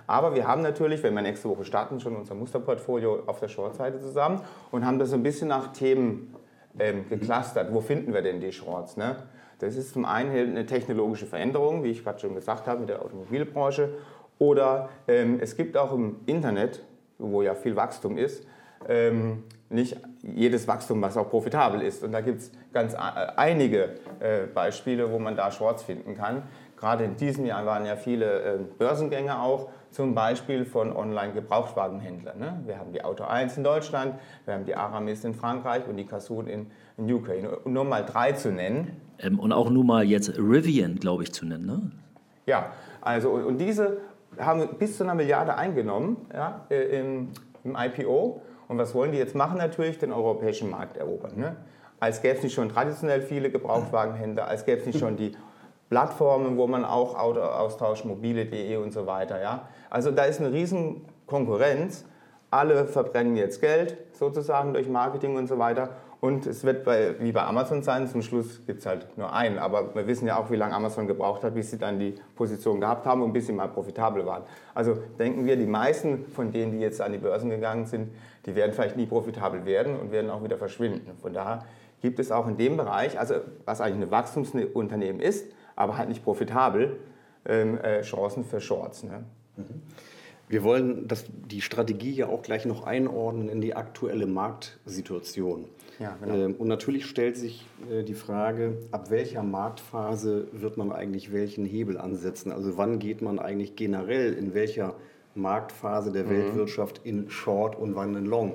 Aber 0.07 0.35
wir 0.35 0.49
haben 0.49 0.63
natürlich, 0.63 1.03
wenn 1.03 1.15
wir 1.15 1.23
nächste 1.23 1.49
Woche 1.51 1.65
starten, 1.65 2.01
schon 2.01 2.17
unser 2.17 2.35
Musterportfolio 2.35 3.25
auf 3.27 3.41
der 3.41 3.49
Short-Seite 3.49 4.01
zusammen 4.01 4.41
und 4.71 4.87
haben 4.87 4.99
das 4.99 5.13
ein 5.13 5.23
bisschen 5.23 5.49
nach 5.49 5.73
Themen 5.73 6.35
ähm, 6.79 7.09
geclustert. 7.09 7.73
Wo 7.73 7.81
finden 7.81 8.15
wir 8.15 8.23
denn 8.23 8.41
die 8.41 8.53
Shorts? 8.53 8.97
Ne? 8.97 9.17
Das 9.59 9.77
ist 9.77 9.93
zum 9.93 10.05
einen 10.05 10.31
eine 10.31 10.67
technologische 10.67 11.27
Veränderung, 11.27 11.83
wie 11.83 11.91
ich 11.91 12.05
gerade 12.05 12.21
schon 12.21 12.35
gesagt 12.35 12.67
habe, 12.67 12.81
mit 12.81 12.89
der 12.89 13.03
Automobilbranche. 13.03 13.91
Oder 14.39 14.89
ähm, 15.09 15.39
es 15.41 15.57
gibt 15.57 15.77
auch 15.77 15.93
im 15.93 16.21
Internet, 16.27 16.85
wo 17.19 17.43
ja 17.43 17.55
viel 17.55 17.75
Wachstum 17.75 18.17
ist, 18.17 18.47
ähm, 18.89 19.43
nicht 19.71 19.97
jedes 20.23 20.69
Wachstum, 20.69 21.03
was 21.03 21.17
auch 21.17 21.29
profitabel 21.29 21.83
ist. 21.83 22.03
Und 22.05 22.13
da 22.13 22.21
gibt 22.21 22.41
es 22.41 22.53
ganz 22.73 22.95
äh, 22.95 22.99
einige 23.37 23.97
äh, 24.21 24.47
Beispiele, 24.47 25.11
wo 25.11 25.19
man 25.19 25.37
da 25.37 25.51
Shorts 25.51 25.83
finden 25.83 26.15
kann. 26.15 26.45
Gerade 26.77 27.05
in 27.05 27.17
diesem 27.17 27.45
Jahr 27.45 27.67
waren 27.67 27.85
ja 27.85 27.97
viele 27.97 28.43
äh, 28.43 28.59
Börsengänge 28.79 29.41
auch, 29.41 29.71
zum 29.91 30.15
Beispiel 30.15 30.65
von 30.65 30.95
Online-Gebrauchtwagenhändlern. 30.95 32.39
Ne? 32.39 32.61
Wir 32.67 32.79
haben 32.79 32.93
die 32.93 33.03
Auto 33.03 33.25
1 33.25 33.57
in 33.57 33.65
Deutschland, 33.65 34.15
wir 34.45 34.55
haben 34.55 34.65
die 34.65 34.75
Aramis 34.75 35.25
in 35.25 35.35
Frankreich 35.35 35.87
und 35.89 35.97
die 35.97 36.05
Casun 36.05 36.47
in, 36.47 36.67
in 36.97 37.13
UK. 37.13 37.67
Nur 37.67 37.85
mal 37.85 38.05
drei 38.05 38.33
zu 38.33 38.51
nennen, 38.51 39.01
ähm, 39.19 39.39
und 39.39 39.53
auch 39.53 39.71
nur 39.71 39.85
mal 39.85 40.05
jetzt 40.05 40.39
Rivian, 40.39 40.97
glaube 40.97 41.25
ich, 41.25 41.33
zu 41.33 41.47
nennen. 41.47 41.67
Ne? 41.67 41.91
Ja, 42.47 42.73
Also, 43.01 43.31
und 43.31 43.59
diese 43.59 43.99
haben 44.39 44.69
bis 44.79 44.97
zu 44.97 45.05
einer 45.05 45.15
Milliarde 45.15 45.57
eingenommen 45.57 46.17
ja, 46.33 46.67
äh, 46.71 47.01
im, 47.01 47.29
im 47.65 47.77
IPO. 47.77 48.43
Und 48.69 48.79
was 48.79 48.95
wollen 48.95 49.13
die 49.13 49.19
jetzt 49.19 49.35
machen? 49.35 49.59
Natürlich 49.59 49.99
den 49.99 50.13
europäischen 50.13 50.71
Markt 50.71 50.97
erobern. 50.97 51.33
Ne? 51.37 51.57
Als 52.01 52.23
gäbe 52.23 52.37
es 52.37 52.43
nicht 52.43 52.55
schon 52.55 52.69
traditionell 52.69 53.23
viele 53.23 53.51
Gebrauchtwagenhändler, 53.51 54.47
als 54.47 54.65
gäbe 54.65 54.81
es 54.81 54.87
nicht 54.87 54.99
schon 54.99 55.17
die 55.17 55.33
Plattformen, 55.89 56.57
wo 56.57 56.67
man 56.67 56.85
auch 56.85 57.19
Auto 57.19 57.41
austauscht, 57.41 58.05
mobile.de 58.05 58.77
und 58.77 58.93
so 58.93 59.07
weiter. 59.07 59.41
Ja? 59.41 59.69
Also 59.91 60.11
da 60.11 60.25
ist 60.25 60.41
eine 60.41 60.53
riesen 60.53 61.07
Konkurrenz. 61.27 62.05
Alle 62.51 62.87
verbrennen 62.87 63.37
jetzt 63.37 63.61
Geld 63.61 63.97
sozusagen 64.13 64.73
durch 64.73 64.89
Marketing 64.89 65.37
und 65.37 65.47
so 65.47 65.59
weiter. 65.59 65.91
Und 66.21 66.47
es 66.47 66.65
wird 66.65 66.85
bei, 66.85 67.15
wie 67.21 67.31
bei 67.31 67.45
Amazon 67.45 67.83
sein, 67.83 68.09
zum 68.09 68.23
Schluss 68.23 68.67
gibt 68.67 68.81
es 68.81 68.87
halt 68.87 69.17
nur 69.17 69.33
einen. 69.33 69.59
Aber 69.59 69.95
wir 69.95 70.07
wissen 70.09 70.27
ja 70.27 70.37
auch, 70.37 70.51
wie 70.51 70.57
lange 70.57 70.75
Amazon 70.75 71.07
gebraucht 71.07 71.45
hat, 71.45 71.55
bis 71.55 71.71
sie 71.71 71.79
dann 71.79 72.01
die 72.01 72.17
Position 72.35 72.81
gehabt 72.81 73.07
haben 73.07 73.23
und 73.23 73.33
bis 73.33 73.47
sie 73.47 73.53
mal 73.53 73.69
profitabel 73.69 74.27
waren. 74.27 74.43
Also 74.75 74.99
denken 75.19 75.47
wir, 75.47 75.57
die 75.57 75.67
meisten 75.67 76.27
von 76.27 76.51
denen, 76.51 76.73
die 76.73 76.81
jetzt 76.81 77.01
an 77.01 77.13
die 77.13 77.19
Börsen 77.19 77.51
gegangen 77.51 77.87
sind, 77.87 78.11
die 78.47 78.57
werden 78.57 78.73
vielleicht 78.73 78.97
nie 78.97 79.07
profitabel 79.07 79.65
werden 79.65 79.99
und 79.99 80.11
werden 80.11 80.31
auch 80.31 80.43
wieder 80.43 80.57
verschwinden. 80.57 81.13
Von 81.23 81.35
daher 81.35 81.61
gibt 82.01 82.19
es 82.19 82.33
auch 82.33 82.49
in 82.49 82.57
dem 82.57 82.77
Bereich, 82.77 83.19
also 83.19 83.35
was 83.65 83.81
eigentlich 83.81 84.09
ein 84.09 84.11
Wachstumsunternehmen 84.11 85.21
ist, 85.21 85.47
aber 85.79 85.97
halt 85.97 86.09
nicht 86.09 86.25
profitabel, 86.25 86.99
ähm, 87.47 87.79
äh, 87.79 88.03
Chancen 88.03 88.45
für 88.45 88.61
Shorts. 88.61 89.05
Ne? 89.05 89.25
Mhm. 89.57 89.83
Wir 90.49 90.65
wollen 90.65 91.07
das, 91.07 91.25
die 91.29 91.61
Strategie 91.61 92.11
ja 92.11 92.29
auch 92.29 92.43
gleich 92.43 92.65
noch 92.65 92.85
einordnen 92.85 93.49
in 93.49 93.61
die 93.61 93.77
aktuelle 93.77 94.27
Marktsituation. 94.27 95.67
Ja, 96.01 96.17
genau. 96.21 96.35
Ähm, 96.35 96.55
und 96.57 96.67
natürlich 96.69 97.07
stellt 97.07 97.37
sich 97.37 97.67
äh, 97.91 98.03
die 98.03 98.15
Frage, 98.15 98.79
ab 98.91 99.11
welcher 99.11 99.43
Marktphase 99.43 100.49
wird 100.53 100.79
man 100.79 100.91
eigentlich 100.91 101.33
welchen 101.33 101.65
Hebel 101.65 101.97
ansetzen? 101.97 102.51
Also 102.51 102.77
wann 102.77 102.99
geht 102.99 103.23
man 103.23 103.39
eigentlich 103.39 103.77
generell 103.77 104.33
in 104.33 104.55
welcher 104.55 104.95
Marktphase 105.37 106.11
der 106.11 106.25
mhm. 106.25 106.31
Weltwirtschaft 106.31 107.03
in 107.05 107.31
Short 107.31 107.79
und 107.79 107.95
wann 107.95 108.17
in 108.17 108.27
Long? 108.27 108.55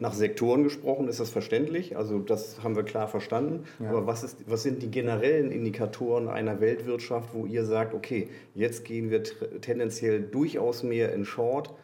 Nach 0.00 0.12
Sektoren 0.12 0.62
gesprochen 0.62 1.08
ist 1.08 1.18
das 1.18 1.30
verständlich, 1.30 1.96
also 1.96 2.20
das 2.20 2.62
haben 2.62 2.76
wir 2.76 2.84
klar 2.84 3.08
verstanden. 3.08 3.64
Ja. 3.80 3.90
Aber 3.90 4.06
was, 4.06 4.22
ist, 4.22 4.48
was 4.48 4.62
sind 4.62 4.80
die 4.82 4.90
generellen 4.90 5.50
Indikatoren 5.50 6.28
einer 6.28 6.60
Weltwirtschaft, 6.60 7.30
wo 7.32 7.46
ihr 7.46 7.64
sagt, 7.64 7.94
okay, 7.94 8.28
jetzt 8.54 8.84
gehen 8.84 9.10
wir 9.10 9.24
tendenziell 9.60 10.22
durchaus 10.22 10.84
mehr 10.84 11.12
in 11.12 11.24
Short 11.24 11.74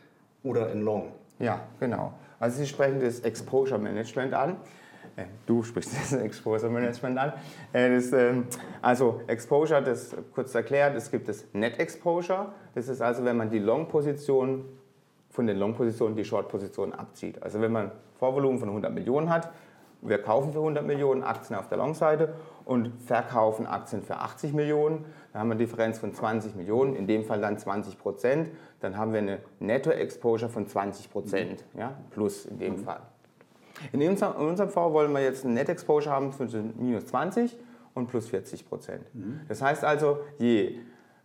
oder 0.45 0.71
in 0.71 0.83
Long? 0.83 1.13
Ja, 1.41 1.67
genau. 1.81 2.15
Also 2.39 2.59
Sie 2.59 2.67
sprechen 2.67 3.01
das 3.01 3.21
Exposure 3.21 3.81
Management 3.81 4.33
an. 4.33 4.57
Äh, 5.17 5.25
du 5.47 5.63
sprichst 5.63 5.93
das 6.13 6.13
Exposure 6.13 6.71
Management 6.71 7.19
an. 7.19 7.33
Äh, 7.73 7.97
das, 7.97 8.13
ähm, 8.13 8.45
also 8.81 9.23
Exposure, 9.27 9.83
das 9.83 10.17
kurz 10.35 10.55
erklärt, 10.55 10.97
es 10.97 11.11
gibt 11.11 11.29
das 11.29 11.45
Net 11.53 11.79
Exposure. 11.81 12.53
Das 12.75 12.89
ist 12.89 13.01
also, 13.01 13.25
wenn 13.25 13.37
man 13.37 13.51
die 13.51 13.59
Long-Position 13.59 14.65
von 15.35 15.49
den 15.49 15.59
Long-Positionen 15.59 16.15
die 16.15 16.25
Short-Positionen 16.25 16.93
abzieht. 16.93 17.43
Also 17.43 17.61
wenn 17.61 17.73
man 17.73 17.91
Vorvolumen 18.21 18.61
von 18.61 18.69
100 18.69 18.95
Millionen 18.95 19.31
hat, 19.31 19.51
wir 20.01 20.19
kaufen 20.19 20.53
für 20.53 20.61
100 20.61 20.87
Millionen 20.87 21.25
Aktien 21.25 21.59
auf 21.59 21.67
der 21.67 21.79
Long-Seite 21.79 22.35
und 22.65 22.93
verkaufen 23.05 23.67
Aktien 23.67 24.03
für 24.03 24.17
80 24.17 24.53
Millionen, 24.53 25.05
dann 25.33 25.41
haben 25.41 25.49
wir 25.49 25.55
eine 25.55 25.65
Differenz 25.65 25.99
von 25.99 26.15
20 26.15 26.55
Millionen, 26.55 26.95
in 26.95 27.09
dem 27.09 27.25
Fall 27.25 27.41
dann 27.41 27.59
20 27.59 27.99
Prozent, 27.99 28.51
dann 28.79 28.97
haben 28.97 29.13
wir 29.13 29.19
eine 29.19 29.41
Netto-Exposure 29.59 30.51
von 30.51 30.69
20 30.69 31.11
Prozent, 31.11 31.65
ja, 31.77 31.95
plus 32.11 32.47
in 32.47 32.59
dem 32.61 32.75
mhm. 32.75 32.85
Fall. 32.85 33.01
In 33.93 34.09
unserem, 34.09 34.41
in 34.41 34.49
unserem 34.51 34.71
Fall 34.71 34.93
wollen 34.93 35.13
wir 35.13 35.23
jetzt 35.23 35.45
eine 35.45 35.55
Net-Exposure 35.55 36.15
haben 36.15 36.33
zwischen 36.33 36.75
minus 36.79 37.07
20 37.07 37.57
und 37.95 38.07
plus 38.07 38.29
40 38.29 38.69
Prozent. 38.69 39.03
Mhm. 39.13 39.41
Das 39.49 39.61
heißt 39.63 39.85
also, 39.85 40.21
je 40.39 40.79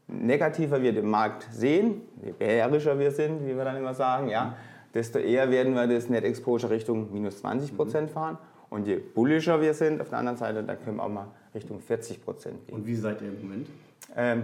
negativer 0.09 0.81
wir 0.81 0.93
den 0.93 1.09
Markt 1.09 1.47
sehen, 1.51 2.01
je 2.23 2.31
bärischer 2.31 2.97
wir 2.99 3.11
sind, 3.11 3.45
wie 3.45 3.55
wir 3.55 3.63
dann 3.63 3.77
immer 3.77 3.93
sagen, 3.93 4.29
ja, 4.29 4.55
desto 4.93 5.19
eher 5.19 5.51
werden 5.51 5.73
wir 5.73 5.87
das 5.87 6.09
Net 6.09 6.23
Exposure 6.23 6.71
Richtung 6.71 7.13
minus 7.13 7.39
20 7.39 7.75
Prozent 7.75 8.09
fahren. 8.09 8.37
Und 8.69 8.85
je 8.87 8.97
bullischer 8.97 9.61
wir 9.61 9.73
sind 9.73 9.99
auf 10.01 10.09
der 10.09 10.19
anderen 10.19 10.37
Seite, 10.37 10.63
dann 10.63 10.81
können 10.83 10.97
wir 10.97 11.03
auch 11.03 11.09
mal 11.09 11.27
Richtung 11.53 11.79
40 11.79 12.23
Prozent 12.23 12.65
gehen. 12.67 12.75
Und 12.75 12.85
wie 12.85 12.95
seid 12.95 13.21
ihr 13.21 13.29
im 13.29 13.41
Moment? 13.41 13.67
Ähm, 14.15 14.43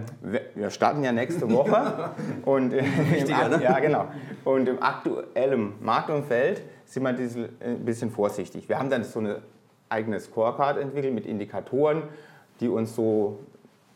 wir 0.54 0.70
starten 0.70 1.02
ja 1.02 1.12
nächste 1.12 1.50
Woche 1.50 2.10
und, 2.44 2.72
äh, 2.72 2.84
Wichtiger, 3.10 3.48
ne? 3.48 3.62
ja, 3.62 3.78
genau. 3.80 4.06
und 4.44 4.68
im 4.68 4.80
aktuellen 4.80 5.72
Marktumfeld 5.80 6.62
sind 6.84 7.02
wir 7.02 7.10
ein 7.10 7.84
bisschen 7.84 8.10
vorsichtig. 8.10 8.68
Wir 8.68 8.78
haben 8.78 8.90
dann 8.90 9.02
so 9.02 9.18
eine 9.18 9.42
eigene 9.88 10.20
Scorecard 10.20 10.78
entwickelt 10.78 11.14
mit 11.14 11.26
Indikatoren, 11.26 12.02
die 12.60 12.68
uns 12.68 12.94
so 12.94 13.40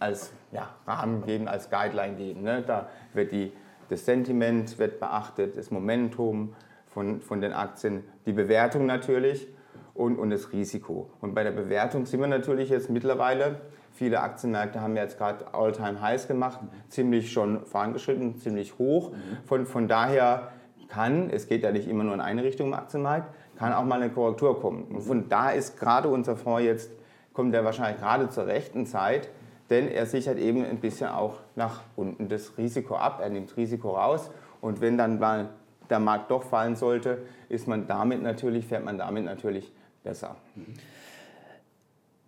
als 0.01 0.33
ja, 0.51 0.71
Rahmen 0.87 1.25
geben, 1.25 1.47
als 1.47 1.71
Guideline 1.71 2.17
geben. 2.17 2.43
Ne? 2.43 2.63
Da 2.67 2.89
wird 3.13 3.33
die, 3.33 3.53
das 3.89 4.05
Sentiment 4.05 4.79
wird 4.79 4.99
beachtet, 4.99 5.57
das 5.57 5.71
Momentum 5.71 6.55
von, 6.87 7.21
von 7.21 7.41
den 7.41 7.53
Aktien, 7.53 8.03
die 8.27 8.33
Bewertung 8.33 8.87
natürlich 8.87 9.47
und, 9.95 10.19
und 10.19 10.31
das 10.31 10.53
Risiko. 10.53 11.11
Und 11.21 11.35
bei 11.35 11.45
der 11.45 11.53
Bewertung 11.53 12.07
sind 12.07 12.21
wir 12.21 12.27
natürlich 12.27 12.71
jetzt 12.71 12.91
mittlerweile, 12.91 13.61
viele 13.93 14.21
Aktienmärkte 14.21 14.81
haben 14.81 14.97
jetzt 14.97 15.19
gerade 15.19 15.53
All-Time-Highs 15.53 16.27
gemacht, 16.27 16.61
ziemlich 16.89 17.33
schon 17.33 17.65
vorangeschritten, 17.67 18.37
ziemlich 18.37 18.79
hoch. 18.79 19.13
Von, 19.45 19.67
von 19.67 19.89
daher 19.89 20.53
kann, 20.89 21.31
es 21.31 21.47
geht 21.47 21.63
ja 21.63 21.71
nicht 21.71 21.89
immer 21.89 22.05
nur 22.05 22.15
in 22.15 22.21
eine 22.21 22.43
Richtung 22.43 22.69
im 22.69 22.75
Aktienmarkt, 22.75 23.33
kann 23.57 23.73
auch 23.73 23.85
mal 23.85 24.03
eine 24.03 24.11
Korrektur 24.11 24.59
kommen. 24.61 24.85
Und 24.85 25.03
von 25.03 25.29
da 25.29 25.51
ist 25.51 25.79
gerade 25.79 26.09
unser 26.09 26.37
Fonds 26.37 26.65
jetzt, 26.65 26.91
kommt 27.33 27.55
der 27.55 27.65
wahrscheinlich 27.65 28.01
gerade 28.01 28.29
zur 28.29 28.47
rechten 28.47 28.87
Zeit, 28.87 29.29
denn 29.71 29.89
er 29.89 30.07
sichert 30.07 30.39
eben 30.39 30.65
ein 30.65 30.79
bisschen 30.79 31.09
auch 31.09 31.39
nach 31.55 31.81
unten 31.97 32.29
das 32.29 32.59
Risiko 32.59 32.97
ab, 32.97 33.21
er 33.23 33.31
nimmt 33.31 33.57
Risiko 33.57 33.91
raus 33.91 34.31
und 34.61 34.81
wenn 34.81 34.99
dann 34.99 35.19
mal 35.19 35.51
der 35.89 36.01
Markt 36.01 36.31
doch 36.31 36.43
fallen 36.43 36.77
sollte, 36.77 37.19
ist 37.49 37.67
man 37.67 37.87
damit 37.87 38.23
natürlich, 38.23 38.67
fährt 38.67 38.85
man 38.85 38.99
damit 38.99 39.25
natürlich 39.25 39.73
besser. 40.03 40.37
Mhm. 40.55 40.75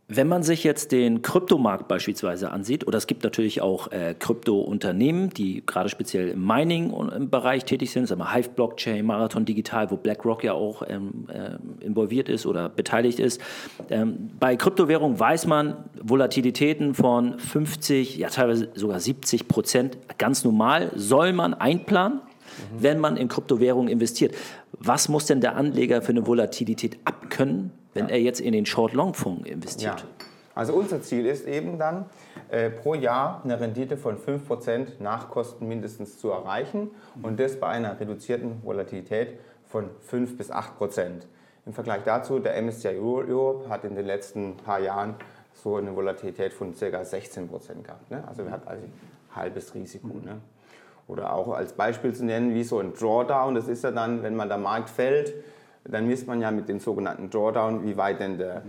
Wenn 0.08 0.28
man 0.28 0.42
sich 0.42 0.62
jetzt 0.62 0.92
den 0.92 1.22
Kryptomarkt 1.22 1.88
beispielsweise 1.88 2.50
ansieht, 2.50 2.86
oder 2.86 2.98
es 2.98 3.06
gibt 3.06 3.22
natürlich 3.22 3.62
auch 3.62 3.90
äh, 3.92 4.14
Krypto-Unternehmen, 4.18 5.30
die 5.30 5.64
gerade 5.64 5.88
speziell 5.88 6.28
im 6.28 6.44
Mining-Bereich 6.44 7.64
tätig 7.64 7.92
sind, 7.92 8.08
sagen 8.08 8.20
wir 8.20 8.34
Hive 8.34 8.50
Blockchain, 8.50 9.06
Marathon 9.06 9.44
Digital, 9.44 9.90
wo 9.90 9.96
BlackRock 9.96 10.44
ja 10.44 10.52
auch 10.52 10.82
ähm, 10.86 11.28
äh, 11.32 11.84
involviert 11.84 12.28
ist 12.28 12.46
oder 12.46 12.68
beteiligt 12.68 13.20
ist. 13.20 13.40
Ähm, 13.88 14.30
bei 14.38 14.56
Kryptowährungen 14.56 15.18
weiß 15.18 15.46
man 15.46 15.76
Volatilitäten 16.02 16.94
von 16.94 17.38
50, 17.38 18.16
ja 18.18 18.28
teilweise 18.28 18.68
sogar 18.74 19.00
70 19.00 19.48
Prozent 19.48 19.96
ganz 20.18 20.44
normal, 20.44 20.90
soll 20.94 21.32
man 21.32 21.54
einplanen, 21.54 22.18
mhm. 22.18 22.82
wenn 22.82 22.98
man 22.98 23.16
in 23.16 23.28
Kryptowährungen 23.28 23.88
investiert. 23.88 24.34
Was 24.72 25.08
muss 25.08 25.26
denn 25.26 25.40
der 25.40 25.56
Anleger 25.56 26.02
für 26.02 26.10
eine 26.10 26.26
Volatilität 26.26 26.98
abkönnen? 27.04 27.70
Wenn 27.94 28.06
ja. 28.08 28.12
er 28.12 28.20
jetzt 28.20 28.40
in 28.40 28.52
den 28.52 28.66
Short-Long-Fonds 28.66 29.48
investiert. 29.48 30.00
Ja. 30.00 30.26
Also 30.54 30.74
unser 30.74 31.00
Ziel 31.00 31.26
ist 31.26 31.46
eben 31.46 31.78
dann, 31.78 32.06
äh, 32.50 32.68
pro 32.68 32.94
Jahr 32.94 33.40
eine 33.42 33.58
Rendite 33.58 33.96
von 33.96 34.18
5% 34.18 35.00
nach 35.00 35.30
Kosten 35.30 35.66
mindestens 35.66 36.18
zu 36.18 36.30
erreichen 36.30 36.90
und 37.22 37.40
das 37.40 37.58
bei 37.58 37.68
einer 37.68 37.98
reduzierten 37.98 38.62
Volatilität 38.62 39.38
von 39.66 39.88
5 40.00 40.36
bis 40.36 40.52
8%. 40.52 41.26
Im 41.64 41.72
Vergleich 41.72 42.02
dazu, 42.04 42.38
der 42.38 42.60
MSCI 42.60 42.98
Europe 42.98 43.68
hat 43.68 43.84
in 43.84 43.94
den 43.94 44.04
letzten 44.04 44.56
paar 44.56 44.80
Jahren 44.80 45.14
so 45.54 45.76
eine 45.76 45.94
Volatilität 45.94 46.52
von 46.52 46.74
ca. 46.74 46.86
16% 46.86 47.82
gehabt. 47.82 48.10
Ne? 48.10 48.22
Also 48.26 48.44
wir 48.44 48.50
hatten 48.50 48.68
also 48.68 48.82
ein 48.82 48.92
halbes 49.34 49.74
Risiko. 49.74 50.08
Ne? 50.08 50.40
Oder 51.06 51.32
auch 51.32 51.48
als 51.52 51.72
Beispiel 51.72 52.12
zu 52.14 52.24
nennen, 52.24 52.54
wie 52.54 52.64
so 52.64 52.78
ein 52.78 52.94
Drawdown, 52.94 53.54
das 53.54 53.68
ist 53.68 53.84
ja 53.84 53.90
dann, 53.90 54.22
wenn 54.22 54.34
man 54.34 54.48
der 54.48 54.58
Markt 54.58 54.90
fällt, 54.90 55.32
dann 55.84 56.06
misst 56.06 56.26
man 56.26 56.40
ja 56.40 56.50
mit 56.50 56.68
dem 56.68 56.80
sogenannten 56.80 57.30
Drawdown, 57.30 57.84
wie 57.84 57.96
weit 57.96 58.20
denn 58.20 58.38
der, 58.38 58.62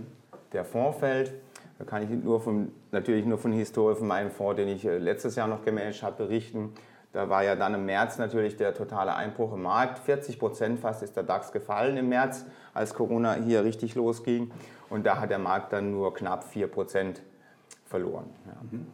der 0.52 0.64
Fonds 0.64 0.98
fällt. 0.98 1.32
Da 1.78 1.84
kann 1.84 2.02
ich 2.02 2.10
nur 2.10 2.40
von, 2.40 2.72
natürlich 2.92 3.24
nur 3.24 3.38
von 3.38 3.52
Historie 3.52 3.96
von 3.96 4.06
meinem 4.06 4.30
Fonds, 4.30 4.56
den 4.56 4.68
ich 4.68 4.84
äh, 4.84 4.98
letztes 4.98 5.36
Jahr 5.36 5.48
noch 5.48 5.64
gemanagt 5.64 6.02
habe, 6.02 6.24
berichten. 6.24 6.72
Da 7.12 7.28
war 7.28 7.44
ja 7.44 7.54
dann 7.54 7.74
im 7.74 7.86
März 7.86 8.18
natürlich 8.18 8.56
der 8.56 8.74
totale 8.74 9.14
Einbruch 9.14 9.52
im 9.52 9.62
Markt. 9.62 10.00
40 10.00 10.38
Prozent 10.38 10.80
fast 10.80 11.02
ist 11.02 11.16
der 11.16 11.22
DAX 11.22 11.52
gefallen 11.52 11.96
im 11.96 12.08
März, 12.08 12.44
als 12.74 12.92
Corona 12.94 13.34
hier 13.34 13.64
richtig 13.64 13.94
losging. 13.94 14.50
Und 14.90 15.06
da 15.06 15.20
hat 15.20 15.30
der 15.30 15.38
Markt 15.38 15.72
dann 15.72 15.92
nur 15.92 16.12
knapp 16.12 16.44
4 16.44 16.66
Prozent 16.66 17.22
verloren. 17.86 18.26
Ja. 18.46 18.56
Mhm. 18.70 18.86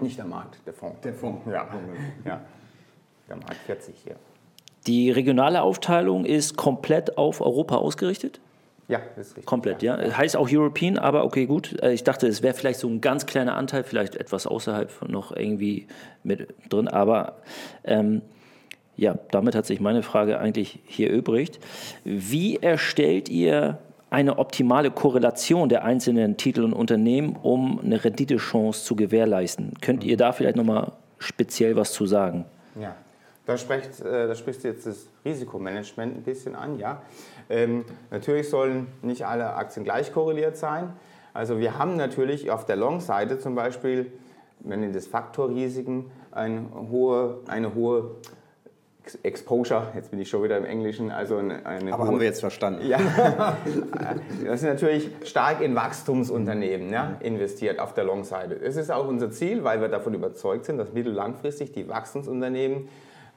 Nicht 0.00 0.18
der 0.18 0.24
Markt, 0.24 0.58
der 0.66 0.74
Fonds. 0.74 1.00
Der 1.02 1.14
Fonds. 1.14 1.46
Ja. 1.46 1.68
ja. 2.24 2.40
Der 3.28 3.36
Markt 3.36 3.56
40, 3.66 4.04
ja. 4.04 4.16
Die 4.86 5.10
regionale 5.10 5.62
Aufteilung 5.62 6.24
ist 6.24 6.56
komplett 6.56 7.16
auf 7.16 7.40
Europa 7.40 7.76
ausgerichtet? 7.76 8.40
Ja, 8.88 9.00
das 9.16 9.28
ist 9.28 9.36
richtig. 9.36 9.46
Komplett, 9.46 9.82
ja. 9.82 10.00
ja. 10.00 10.16
Heißt 10.16 10.36
auch 10.36 10.48
European, 10.50 10.98
aber 10.98 11.24
okay, 11.24 11.46
gut. 11.46 11.80
Äh, 11.82 11.92
ich 11.92 12.04
dachte, 12.04 12.26
es 12.26 12.42
wäre 12.42 12.54
vielleicht 12.54 12.80
so 12.80 12.88
ein 12.88 13.00
ganz 13.00 13.26
kleiner 13.26 13.56
Anteil, 13.56 13.84
vielleicht 13.84 14.16
etwas 14.16 14.46
außerhalb 14.46 14.90
von 14.90 15.10
noch 15.10 15.34
irgendwie 15.34 15.86
mit 16.24 16.48
drin, 16.68 16.88
aber 16.88 17.36
ähm, 17.84 18.22
ja, 18.96 19.16
damit 19.30 19.54
hat 19.54 19.66
sich 19.66 19.80
meine 19.80 20.02
Frage 20.02 20.38
eigentlich 20.38 20.80
hier 20.84 21.10
übrig. 21.10 21.58
Wie 22.04 22.56
erstellt 22.56 23.28
ihr 23.28 23.78
eine 24.10 24.38
optimale 24.38 24.90
Korrelation 24.90 25.70
der 25.70 25.84
einzelnen 25.84 26.36
Titel 26.36 26.62
und 26.62 26.74
Unternehmen, 26.74 27.36
um 27.42 27.80
eine 27.80 28.04
Renditechance 28.04 28.84
zu 28.84 28.94
gewährleisten? 28.94 29.72
Könnt 29.80 30.04
ihr 30.04 30.18
da 30.18 30.32
vielleicht 30.32 30.56
nochmal 30.56 30.92
speziell 31.18 31.76
was 31.76 31.92
zu 31.92 32.04
sagen. 32.04 32.44
Ja, 32.78 32.94
da, 33.46 33.56
spricht, 33.58 34.00
äh, 34.00 34.28
da 34.28 34.34
sprichst 34.34 34.64
du 34.64 34.68
jetzt 34.68 34.86
das 34.86 35.06
Risikomanagement 35.24 36.16
ein 36.16 36.22
bisschen 36.22 36.54
an. 36.54 36.78
Ja. 36.78 37.02
Ähm, 37.50 37.84
natürlich 38.10 38.48
sollen 38.48 38.88
nicht 39.02 39.26
alle 39.26 39.54
Aktien 39.54 39.84
gleich 39.84 40.12
korreliert 40.12 40.56
sein. 40.56 40.92
Also 41.34 41.58
wir 41.58 41.78
haben 41.78 41.96
natürlich 41.96 42.50
auf 42.50 42.66
der 42.66 42.76
Long-Seite 42.76 43.38
zum 43.38 43.54
Beispiel, 43.54 44.12
wenn 44.60 44.82
in 44.82 44.92
das 44.92 45.06
Faktorrisiken, 45.06 46.10
eine 46.30 46.66
hohe, 46.90 47.40
eine 47.48 47.74
hohe 47.74 48.16
Exposure, 49.24 49.88
jetzt 49.96 50.10
bin 50.10 50.20
ich 50.20 50.30
schon 50.30 50.44
wieder 50.44 50.56
im 50.56 50.64
Englischen, 50.64 51.10
also 51.10 51.36
eine, 51.36 51.66
eine 51.66 51.92
Aber 51.92 52.04
hohe, 52.04 52.08
haben 52.08 52.20
wir 52.20 52.26
jetzt 52.26 52.40
verstanden. 52.40 52.86
Ja, 52.86 53.00
das 54.44 54.62
ist 54.62 54.62
natürlich 54.62 55.10
stark 55.24 55.60
in 55.60 55.74
Wachstumsunternehmen 55.74 56.92
ja, 56.92 57.16
investiert 57.20 57.80
auf 57.80 57.94
der 57.94 58.04
Long-Seite. 58.04 58.60
Das 58.62 58.76
ist 58.76 58.92
auch 58.92 59.08
unser 59.08 59.30
Ziel, 59.32 59.64
weil 59.64 59.80
wir 59.80 59.88
davon 59.88 60.14
überzeugt 60.14 60.66
sind, 60.66 60.78
dass 60.78 60.92
mittel-langfristig 60.92 61.72
die 61.72 61.88
Wachstumsunternehmen 61.88 62.88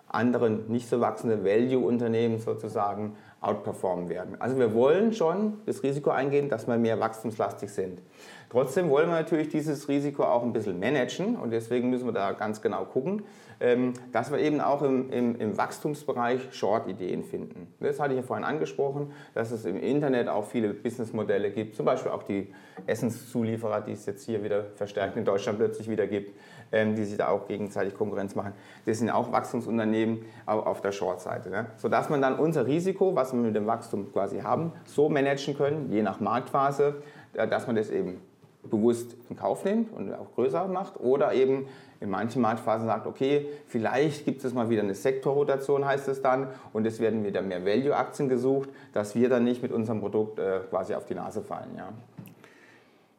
anderen 0.08 0.70
nicht 0.70 0.88
so 0.88 1.02
wachsende 1.02 1.44
Value-Unternehmen 1.44 2.40
sozusagen 2.40 3.16
outperformen 3.42 4.10
werden. 4.10 4.40
Also 4.40 4.58
wir 4.58 4.74
wollen 4.74 5.14
schon 5.14 5.60
das 5.66 5.84
Risiko 5.84 6.10
eingehen, 6.10 6.50
dass 6.50 6.68
wir 6.68 6.78
mehr 6.78 7.00
wachstumslastig 7.00 7.70
sind. 7.70 8.02
Trotzdem 8.50 8.90
wollen 8.90 9.08
wir 9.08 9.16
natürlich 9.16 9.50
dieses 9.50 9.88
Risiko 9.88 10.24
auch 10.24 10.44
ein 10.44 10.54
bisschen 10.54 10.80
managen 10.80 11.36
und 11.36 11.52
deswegen 11.52 11.90
müssen 11.90 12.08
wir 12.08 12.14
da 12.14 12.32
ganz 12.32 12.62
genau 12.62 12.86
gucken, 12.86 13.24
ähm, 13.60 13.94
dass 14.12 14.32
wir 14.32 14.40
eben 14.40 14.62
auch 14.62 14.82
im, 14.82 15.10
im, 15.12 15.36
im 15.36 15.58
Wachstumsbereich 15.58 16.54
Short-Ideen 16.54 17.24
finden. 17.24 17.74
Das 17.80 18.00
hatte 18.00 18.14
ich 18.14 18.20
ja 18.20 18.26
vorhin 18.26 18.46
angesprochen, 18.46 19.12
dass 19.34 19.52
es 19.52 19.66
im 19.66 19.78
Internet 19.78 20.28
auch 20.28 20.46
viele 20.46 20.74
Businessmodelle 20.74 21.52
gibt, 21.52 21.76
zum 21.76 21.86
Beispiel 21.86 22.12
auch 22.12 22.24
die 22.24 22.54
Essenszulieferer, 22.86 23.82
die 23.82 23.94
es 23.94 24.06
jetzt 24.06 24.26
hier 24.26 24.44
wieder 24.44 24.66
verstärkt 24.76 25.18
in 25.18 25.26
Deutschland 25.26 25.58
plötzlich 25.58 25.90
wieder 25.90 26.08
gibt, 26.08 26.34
ähm, 26.72 26.96
die 26.96 27.04
sich 27.04 27.18
da 27.18 27.30
auch 27.30 27.48
gegenseitig 27.48 27.96
Konkurrenz 27.96 28.36
machen. 28.36 28.54
Das 28.86 29.00
sind 29.00 29.10
auch 29.10 29.32
Wachstumsunternehmen 29.32 30.20
auf 30.46 30.82
der 30.82 30.92
Short-Seite. 30.92 31.50
Ne? 31.50 31.68
Sodass 31.78 32.10
man 32.10 32.22
dann 32.22 32.38
unser 32.38 32.66
Risiko, 32.66 33.16
was 33.16 33.34
wir 33.34 33.40
mit 33.40 33.56
dem 33.56 33.68
Wachstum 33.68 34.12
quasi 34.12 34.40
haben, 34.40 34.72
so 34.86 35.10
managen 35.10 35.56
können, 35.56 35.92
je 35.92 36.02
nach 36.02 36.20
Marktphase, 36.20 36.96
dass 37.34 37.68
man 37.68 37.76
das 37.76 37.90
eben 37.90 38.22
bewusst 38.70 39.16
in 39.30 39.36
Kauf 39.36 39.64
nimmt 39.66 39.92
und 39.94 40.14
auch 40.14 40.34
größer 40.36 40.68
macht 40.68 41.00
oder 41.00 41.34
eben 41.34 41.68
in 42.00 42.10
manchen 42.10 42.42
Marktphasen 42.42 42.88
sagt, 42.88 43.08
okay, 43.08 43.48
vielleicht 43.68 44.26
gibt 44.26 44.44
es 44.44 44.54
mal 44.54 44.70
wieder 44.70 44.82
eine 44.82 44.96
Sektorrotation, 44.96 45.86
heißt 45.86 46.08
es 46.08 46.22
dann, 46.22 46.48
und 46.74 46.86
es 46.86 47.00
werden 47.00 47.24
wieder 47.24 47.42
mehr 47.42 47.66
Value-Aktien 47.66 48.30
gesucht, 48.30 48.70
dass 48.94 49.16
wir 49.16 49.30
dann 49.30 49.44
nicht 49.44 49.62
mit 49.62 49.72
unserem 49.72 50.02
Produkt 50.02 50.40
äh, 50.40 50.60
quasi 50.70 50.94
auf 50.94 51.06
die 51.06 51.16
Nase 51.16 51.42
fallen. 51.42 51.70
Ja. 51.78 51.90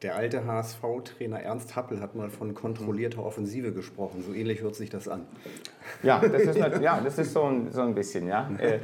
Der 0.03 0.15
alte 0.15 0.45
HSV-Trainer 0.45 1.39
Ernst 1.41 1.75
Happel 1.75 2.01
hat 2.01 2.13
mal 2.13 2.29
von 2.29 2.53
kontrollierter 2.53 3.25
Offensive 3.25 3.71
gesprochen. 3.71 4.21
So 4.21 4.31
ähnlich 4.31 4.61
hört 4.61 4.75
sich 4.75 4.91
das 4.91 5.07
an. 5.07 5.25
Ja, 6.03 6.19
das 6.19 6.43
ist, 6.43 6.55
ja, 6.81 7.01
das 7.03 7.17
ist 7.17 7.33
so, 7.33 7.45
ein, 7.45 7.71
so 7.71 7.81
ein 7.81 7.95
bisschen, 7.95 8.27
ja. 8.27 8.47
Äh, 8.59 8.77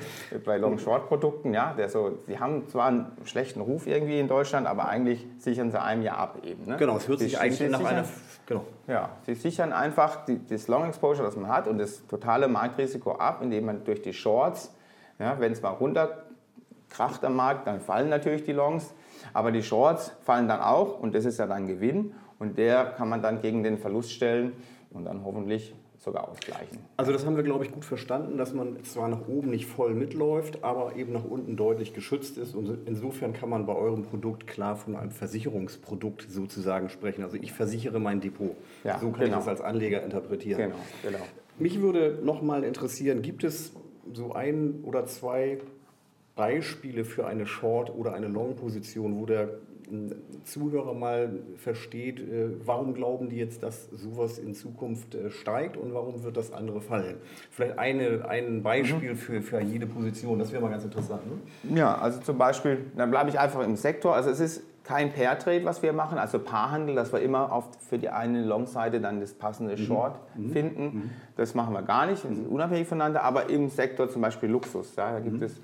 bei 0.44 0.58
Long-Short-Produkten, 0.58 1.54
ja, 1.54 1.74
der 1.74 1.90
so, 1.90 2.18
die 2.28 2.40
haben 2.40 2.68
zwar 2.68 2.88
einen 2.88 3.12
schlechten 3.26 3.62
Ruf 3.62 3.86
irgendwie 3.86 4.20
in 4.20 4.28
Deutschland, 4.28 4.66
aber 4.66 4.88
eigentlich 4.88 5.28
sichern 5.38 5.70
sie 5.70 5.80
einem 5.80 6.02
ja 6.02 6.16
ab 6.16 6.40
eben. 6.44 6.66
Ne? 6.66 6.78
Genau, 6.78 6.98
es 6.98 7.08
hört 7.08 7.20
sich 7.20 7.40
eigentlich 7.40 7.70
nach 7.70 7.86
einer... 7.86 8.06
Genau. 8.48 8.66
Ja, 8.88 9.10
sie 9.28 9.36
sichern 9.36 9.72
einfach 9.72 10.26
die, 10.26 10.44
das 10.48 10.68
Long-Exposure, 10.68 11.24
das 11.24 11.36
man 11.36 11.48
hat 11.48 11.68
und 11.68 11.78
das 11.78 12.08
totale 12.08 12.48
Marktrisiko 12.48 13.12
ab, 13.12 13.42
indem 13.44 13.66
man 13.66 13.84
durch 13.84 14.02
die 14.02 14.14
Shorts, 14.14 14.74
ja, 15.20 15.40
wenn 15.40 15.52
es 15.52 15.62
mal 15.62 15.70
runterkracht 15.70 17.24
am 17.24 17.36
Markt, 17.36 17.68
dann 17.68 17.82
fallen 17.82 18.10
natürlich 18.10 18.44
die 18.46 18.52
Longs 18.52 18.96
aber 19.34 19.52
die 19.52 19.64
Shorts 19.64 20.14
fallen 20.22 20.48
dann 20.48 20.62
auch 20.62 21.00
und 21.00 21.16
das 21.16 21.26
ist 21.26 21.40
ja 21.40 21.48
dann 21.48 21.68
Gewinn 21.68 22.14
und 22.40 22.58
der 22.58 22.86
kann 22.86 23.10
man 23.10 23.22
dann 23.22 23.42
gegen 23.42 23.64
den 23.64 23.78
Verlust 23.78 24.12
stellen 24.12 24.54
und 24.92 25.06
dann 25.06 25.24
hoffentlich 25.24 25.74
sogar 26.04 26.28
ausgleichen. 26.28 26.80
Also 26.98 27.14
das 27.14 27.26
haben 27.26 27.38
wir, 27.38 27.44
glaube 27.44 27.64
ich, 27.64 27.72
gut 27.72 27.86
verstanden, 27.86 28.38
dass 28.38 28.54
man 28.54 28.84
zwar 28.84 29.08
nach 29.08 29.28
oben 29.28 29.50
nicht 29.50 29.66
voll 29.66 29.94
mitläuft, 29.94 30.64
aber 30.64 30.96
eben 30.96 31.14
nach 31.14 31.24
unten 31.24 31.56
deutlich 31.56 31.94
geschützt 31.94 32.38
ist. 32.38 32.56
Und 32.56 32.78
insofern 32.86 33.32
kann 33.32 33.50
man 33.50 33.66
bei 33.66 33.74
eurem 33.74 34.04
Produkt 34.04 34.46
klar 34.46 34.76
von 34.76 34.96
einem 34.96 35.12
Versicherungsprodukt 35.12 36.28
sozusagen 36.30 36.90
sprechen. 36.90 37.24
Also 37.24 37.38
ich 37.38 37.54
versichere 37.54 38.00
mein 38.00 38.20
Depot. 38.20 38.56
Ja, 38.84 39.00
so 39.00 39.12
kann 39.12 39.26
genau. 39.26 39.40
ich 39.40 39.46
das 39.46 39.48
als 39.48 39.62
Anleger 39.62 40.04
interpretieren. 40.04 40.58
Genau, 40.58 40.76
genau. 41.04 41.24
Mich 41.58 41.82
würde 41.82 42.20
noch 42.24 42.42
mal 42.42 42.64
interessieren, 42.64 43.22
gibt 43.22 43.44
es 43.44 43.72
so 44.12 44.34
ein 44.34 44.82
oder 44.84 45.06
zwei 45.06 45.60
Beispiele 46.36 47.06
für 47.06 47.28
eine 47.28 47.46
Short- 47.46 47.94
oder 47.96 48.14
eine 48.14 48.28
Long-Position, 48.28 49.20
wo 49.20 49.26
der 49.26 49.50
Zuhörer 50.46 50.94
mal 50.94 51.30
versteht, 51.58 52.20
äh, 52.20 52.50
warum 52.66 52.94
glauben 52.94 53.30
die 53.30 53.38
jetzt, 53.38 53.64
dass 53.64 53.90
sowas 53.92 54.40
in 54.40 54.54
Zukunft 54.56 55.14
äh, 55.14 55.30
steigt 55.30 55.78
und 55.78 55.94
warum 55.94 56.24
wird 56.24 56.38
das 56.38 56.52
andere 56.52 56.82
fallen? 56.82 57.18
Vielleicht 57.52 57.78
eine, 57.78 58.26
ein 58.28 58.64
Beispiel 58.64 59.12
mhm. 59.12 59.18
für, 59.18 59.42
für 59.42 59.62
jede 59.62 59.86
Position, 59.86 60.40
das 60.40 60.52
wäre 60.52 60.62
mal 60.62 60.70
ganz 60.70 60.84
interessant. 60.84 61.22
Ne? 61.28 61.78
Ja, 61.78 61.96
also 61.96 62.22
zum 62.22 62.38
Beispiel, 62.38 62.86
dann 62.96 63.12
bleibe 63.12 63.30
ich 63.30 63.40
einfach 63.40 63.64
im 63.64 63.76
Sektor. 63.76 64.16
Also 64.16 64.30
es 64.30 64.40
ist 64.40 64.64
kein 64.84 65.14
Pair-Trade, 65.14 65.64
was 65.64 65.82
wir 65.82 65.94
machen, 65.94 66.18
also 66.18 66.40
Paarhandel, 66.40 66.96
dass 66.96 67.14
wir 67.14 67.22
immer 67.22 67.52
auf, 67.52 67.70
für 67.88 67.98
die 67.98 68.10
eine 68.10 68.44
Long-Seite 68.44 69.00
dann 69.00 69.22
das 69.22 69.34
passende 69.34 69.74
mhm. 69.78 69.86
Short 69.86 70.20
mhm. 70.36 70.50
finden. 70.52 70.84
Mhm. 70.84 71.10
Das 71.38 71.56
machen 71.56 71.74
wir 71.74 71.84
gar 71.84 72.06
nicht, 72.06 72.28
wir 72.28 72.36
sind 72.36 72.48
unabhängig 72.48 72.88
voneinander, 72.88 73.24
aber 73.24 73.50
im 73.50 73.70
Sektor 73.70 74.10
zum 74.10 74.22
Beispiel 74.22 74.50
Luxus, 74.50 74.96
ja, 74.96 75.12
da 75.12 75.20
gibt 75.20 75.38
mhm. 75.38 75.44
es 75.44 75.62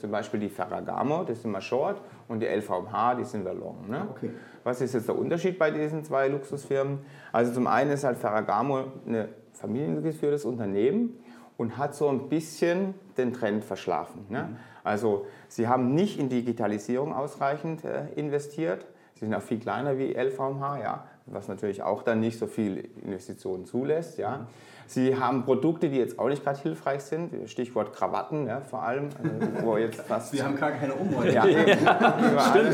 zum 0.00 0.10
Beispiel 0.10 0.40
die 0.40 0.48
Ferragamo, 0.48 1.24
das 1.24 1.42
sind 1.42 1.50
wir 1.50 1.60
Short, 1.60 2.00
und 2.28 2.40
die 2.40 2.46
LVMH, 2.46 3.16
die 3.16 3.24
sind 3.24 3.44
wir 3.44 3.54
Long. 3.54 3.88
Ne? 3.88 4.06
Okay. 4.10 4.30
Was 4.64 4.80
ist 4.80 4.94
jetzt 4.94 5.08
der 5.08 5.18
Unterschied 5.18 5.58
bei 5.58 5.70
diesen 5.70 6.04
zwei 6.04 6.28
Luxusfirmen? 6.28 7.00
Also 7.32 7.52
zum 7.52 7.66
einen 7.66 7.90
ist 7.90 8.04
halt 8.04 8.18
Ferragamo 8.18 8.84
ein 9.06 9.28
familiengeführtes 9.52 10.44
Unternehmen 10.44 11.18
und 11.56 11.78
hat 11.78 11.94
so 11.94 12.08
ein 12.08 12.28
bisschen 12.28 12.94
den 13.16 13.32
Trend 13.32 13.64
verschlafen. 13.64 14.26
Ne? 14.28 14.48
Mhm. 14.50 14.56
Also 14.84 15.26
sie 15.48 15.68
haben 15.68 15.94
nicht 15.94 16.18
in 16.18 16.28
Digitalisierung 16.28 17.12
ausreichend 17.12 17.84
äh, 17.84 18.08
investiert. 18.14 18.86
Sie 19.14 19.24
sind 19.24 19.34
auch 19.34 19.42
viel 19.42 19.58
kleiner 19.58 19.98
wie 19.98 20.12
LVMH, 20.12 20.78
ja, 20.80 21.04
was 21.26 21.48
natürlich 21.48 21.82
auch 21.82 22.02
dann 22.02 22.20
nicht 22.20 22.38
so 22.38 22.46
viel 22.46 22.88
Investitionen 23.02 23.64
zulässt. 23.64 24.18
Ja. 24.18 24.38
Mhm. 24.38 24.46
Sie 24.86 25.18
haben 25.18 25.44
Produkte, 25.44 25.88
die 25.88 25.96
jetzt 25.96 26.18
auch 26.18 26.28
nicht 26.28 26.44
gerade 26.44 26.58
hilfreich 26.60 27.02
sind, 27.02 27.48
Stichwort 27.48 27.92
Krawatten 27.92 28.46
ja, 28.46 28.60
vor 28.60 28.82
allem. 28.82 29.08
Also, 29.22 29.66
wo 29.66 29.76
jetzt 29.76 30.00
fast 30.02 30.30
Sie 30.30 30.42
haben 30.42 30.56
gar 30.56 30.70
keine 30.70 30.94
Umwelt. 30.94 31.34
Ja, 31.34 31.44
die, 31.44 31.56
wir 31.56 32.52
alle, 32.52 32.70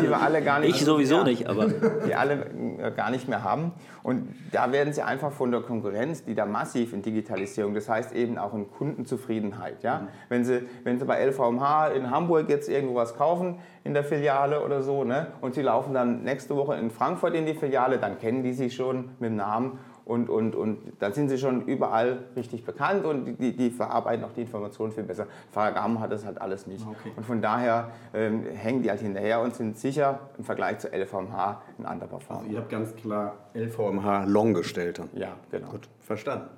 die 0.00 0.08
wir 0.08 0.20
alle 0.20 0.42
gar 0.42 0.60
nicht. 0.60 0.76
Ich 0.76 0.84
sowieso 0.84 1.18
ja, 1.18 1.24
nicht, 1.24 1.48
aber. 1.48 1.68
Die 2.06 2.14
alle 2.14 2.46
äh, 2.78 2.90
gar 2.92 3.10
nicht 3.10 3.28
mehr 3.28 3.42
haben. 3.42 3.72
Und 4.02 4.34
da 4.52 4.72
werden 4.72 4.92
sie 4.92 5.02
einfach 5.02 5.32
von 5.32 5.50
der 5.50 5.60
Konkurrenz, 5.60 6.24
die 6.24 6.34
da 6.34 6.46
massiv 6.46 6.92
in 6.92 7.02
Digitalisierung, 7.02 7.74
das 7.74 7.88
heißt 7.88 8.12
eben 8.12 8.38
auch 8.38 8.54
in 8.54 8.70
Kundenzufriedenheit. 8.70 9.82
Ja? 9.82 10.00
Mhm. 10.00 10.08
Wenn, 10.28 10.44
sie, 10.44 10.62
wenn 10.84 10.98
Sie 10.98 11.04
bei 11.04 11.24
LVMH 11.26 11.88
in 11.88 12.10
Hamburg 12.10 12.48
jetzt 12.48 12.68
irgendwo 12.68 12.94
was 12.94 13.16
kaufen 13.16 13.58
in 13.84 13.94
der 13.94 14.04
Filiale 14.04 14.64
oder 14.64 14.82
so 14.82 15.04
ne, 15.04 15.28
und 15.40 15.54
Sie 15.54 15.62
laufen 15.62 15.94
dann 15.94 16.22
nächste 16.22 16.56
Woche 16.56 16.76
in 16.76 16.90
Frankfurt 16.90 17.34
in 17.34 17.46
die 17.46 17.54
Filiale, 17.54 17.98
dann 17.98 18.18
kennen 18.18 18.42
die 18.42 18.52
Sie 18.52 18.70
schon 18.70 19.10
mit 19.18 19.30
dem 19.30 19.36
Namen 19.36 19.78
und, 20.10 20.28
und, 20.28 20.56
und 20.56 20.78
dann 20.98 21.12
sind 21.12 21.28
sie 21.28 21.38
schon 21.38 21.66
überall 21.66 22.18
richtig 22.34 22.64
bekannt 22.64 23.04
und 23.04 23.36
die, 23.38 23.56
die 23.56 23.70
verarbeiten 23.70 24.24
auch 24.24 24.32
die 24.32 24.40
Informationen 24.40 24.92
viel 24.92 25.04
besser. 25.04 25.28
Ferragamo 25.52 26.00
hat 26.00 26.10
das 26.10 26.24
halt 26.24 26.40
alles 26.40 26.66
nicht. 26.66 26.84
Okay. 26.84 27.12
Und 27.14 27.24
von 27.24 27.40
daher 27.40 27.92
ähm, 28.12 28.44
hängen 28.44 28.82
die 28.82 28.90
halt 28.90 29.00
hinterher 29.00 29.40
und 29.40 29.54
sind 29.54 29.78
sicher 29.78 30.18
im 30.36 30.42
Vergleich 30.42 30.80
zu 30.80 30.88
LVMH 30.88 31.62
ein 31.78 31.86
anderer 31.86 32.08
Performer. 32.08 32.40
Also 32.40 32.52
ihr 32.52 32.58
habt 32.58 32.70
ganz 32.70 32.96
klar 32.96 33.36
LVMH 33.54 34.24
long 34.24 34.52
gestellt. 34.52 34.98
Dann. 34.98 35.08
Ja, 35.14 35.36
genau. 35.52 35.68
Gut, 35.68 35.88
verstanden. 36.00 36.48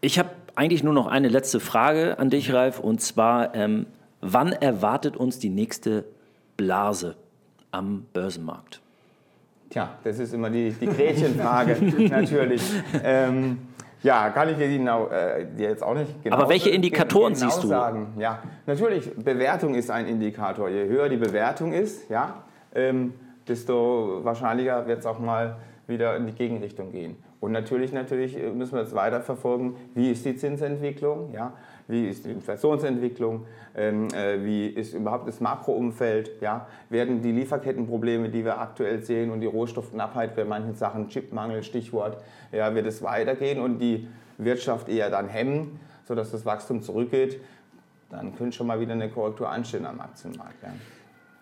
Ich 0.00 0.18
habe 0.18 0.30
eigentlich 0.54 0.82
nur 0.82 0.94
noch 0.94 1.06
eine 1.06 1.28
letzte 1.28 1.60
Frage 1.60 2.18
an 2.18 2.30
dich, 2.30 2.50
Ralf, 2.50 2.80
und 2.80 3.02
zwar, 3.02 3.54
ähm, 3.54 3.84
wann 4.22 4.52
erwartet 4.52 5.18
uns 5.18 5.38
die 5.38 5.50
nächste 5.50 6.06
Blase 6.56 7.16
am 7.72 8.06
Börsenmarkt? 8.14 8.80
Tja, 9.74 9.88
das 10.04 10.20
ist 10.20 10.32
immer 10.32 10.50
die, 10.50 10.70
die 10.70 10.86
Gretchenfrage 10.86 11.76
natürlich. 12.08 12.62
Ähm, 13.02 13.58
ja, 14.04 14.30
kann 14.30 14.48
ich 14.48 14.56
dir, 14.56 14.68
genau, 14.68 15.08
äh, 15.08 15.46
dir 15.46 15.70
jetzt 15.70 15.82
auch 15.82 15.94
nicht 15.94 16.22
genau 16.22 16.36
Aber 16.36 16.48
welche 16.48 16.70
Indikatoren 16.70 17.34
genau 17.34 17.50
siehst 17.50 17.64
du? 17.64 17.66
Sagen. 17.66 18.14
Ja, 18.16 18.40
natürlich, 18.66 19.12
Bewertung 19.16 19.74
ist 19.74 19.90
ein 19.90 20.06
Indikator. 20.06 20.68
Je 20.68 20.86
höher 20.86 21.08
die 21.08 21.16
Bewertung 21.16 21.72
ist, 21.72 22.08
ja, 22.08 22.44
ähm, 22.72 23.14
desto 23.48 24.20
wahrscheinlicher 24.22 24.86
wird 24.86 25.00
es 25.00 25.06
auch 25.06 25.18
mal 25.18 25.56
wieder 25.88 26.16
in 26.18 26.28
die 26.28 26.34
Gegenrichtung 26.34 26.92
gehen. 26.92 27.16
Und 27.40 27.50
natürlich, 27.50 27.92
natürlich 27.92 28.38
äh, 28.38 28.50
müssen 28.50 28.74
wir 28.74 28.82
jetzt 28.82 28.94
weiter 28.94 29.22
verfolgen, 29.22 29.74
wie 29.94 30.12
ist 30.12 30.24
die 30.24 30.36
Zinsentwicklung, 30.36 31.32
ja, 31.34 31.52
wie 31.88 32.06
ist 32.06 32.24
die 32.24 32.30
Inflationsentwicklung, 32.30 33.46
ähm, 33.76 34.08
äh, 34.14 34.44
wie 34.44 34.66
ist 34.66 34.94
überhaupt 34.94 35.28
das 35.28 35.40
Makroumfeld, 35.40 36.40
ja? 36.40 36.66
werden 36.88 37.22
die 37.22 37.32
Lieferkettenprobleme, 37.32 38.28
die 38.30 38.44
wir 38.44 38.58
aktuell 38.58 39.02
sehen 39.02 39.30
und 39.30 39.40
die 39.40 39.46
Rohstoffknappheit 39.46 40.34
bei 40.34 40.44
manchen 40.44 40.74
Sachen, 40.74 41.08
Chipmangel, 41.08 41.62
Stichwort, 41.62 42.22
ja, 42.52 42.74
wird 42.74 42.86
es 42.86 43.02
weitergehen 43.02 43.60
und 43.60 43.78
die 43.78 44.08
Wirtschaft 44.38 44.88
eher 44.88 45.10
dann 45.10 45.28
hemmen, 45.28 45.78
sodass 46.06 46.30
das 46.30 46.46
Wachstum 46.46 46.82
zurückgeht, 46.82 47.40
dann 48.10 48.36
könnte 48.36 48.56
schon 48.56 48.66
mal 48.66 48.80
wieder 48.80 48.92
eine 48.92 49.08
Korrektur 49.08 49.48
anstehen 49.48 49.86
am 49.86 50.00
Aktienmarkt. 50.00 50.62
Ja. 50.62 50.70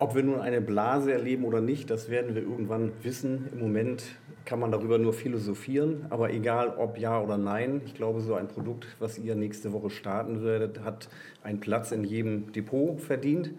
Ob 0.03 0.17
wir 0.17 0.25
nun 0.25 0.41
eine 0.41 0.61
Blase 0.61 1.13
erleben 1.13 1.45
oder 1.45 1.61
nicht, 1.61 1.89
das 1.89 2.11
werden 2.11 2.35
wir 2.35 2.43
irgendwann 2.43 2.91
wissen. 3.05 3.49
Im 3.53 3.61
Moment 3.61 4.03
kann 4.45 4.59
man 4.59 4.73
darüber 4.73 4.99
nur 4.99 5.13
philosophieren, 5.13 6.07
aber 6.11 6.33
egal 6.33 6.75
ob 6.77 6.99
ja 6.99 7.23
oder 7.23 7.39
nein, 7.39 7.83
ich 7.87 7.95
glaube, 7.95 8.21
so 8.21 8.35
ein 8.35 8.49
Produkt, 8.49 8.89
was 8.99 9.17
ihr 9.17 9.37
nächste 9.37 9.73
Woche 9.73 9.91
starten 9.91 10.43
werdet, 10.43 10.83
hat 10.83 11.09
einen 11.45 11.61
Platz 11.61 11.93
in 11.93 12.03
jedem 12.03 12.51
Depot 12.51 13.01
verdient, 13.01 13.53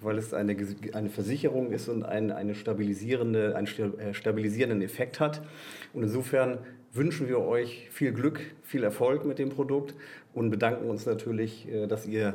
weil 0.00 0.16
es 0.16 0.32
eine, 0.32 0.56
eine 0.92 1.08
Versicherung 1.08 1.72
ist 1.72 1.88
und 1.88 2.04
ein, 2.04 2.30
eine 2.30 2.54
stabilisierende, 2.54 3.56
einen 3.56 3.66
äh, 3.98 4.14
stabilisierenden 4.14 4.82
Effekt 4.82 5.18
hat. 5.18 5.42
Und 5.92 6.04
insofern 6.04 6.58
wünschen 6.92 7.28
wir 7.28 7.40
euch 7.40 7.88
viel 7.90 8.12
Glück, 8.12 8.38
viel 8.62 8.84
Erfolg 8.84 9.24
mit 9.24 9.40
dem 9.40 9.48
Produkt 9.48 9.96
und 10.34 10.50
bedanken 10.50 10.88
uns 10.88 11.04
natürlich, 11.04 11.66
äh, 11.68 11.88
dass 11.88 12.06
ihr 12.06 12.34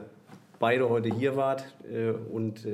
beide 0.59 0.89
heute 0.89 1.07
hier 1.07 1.37
wart 1.37 1.63
äh, 1.89 2.11
und 2.11 2.65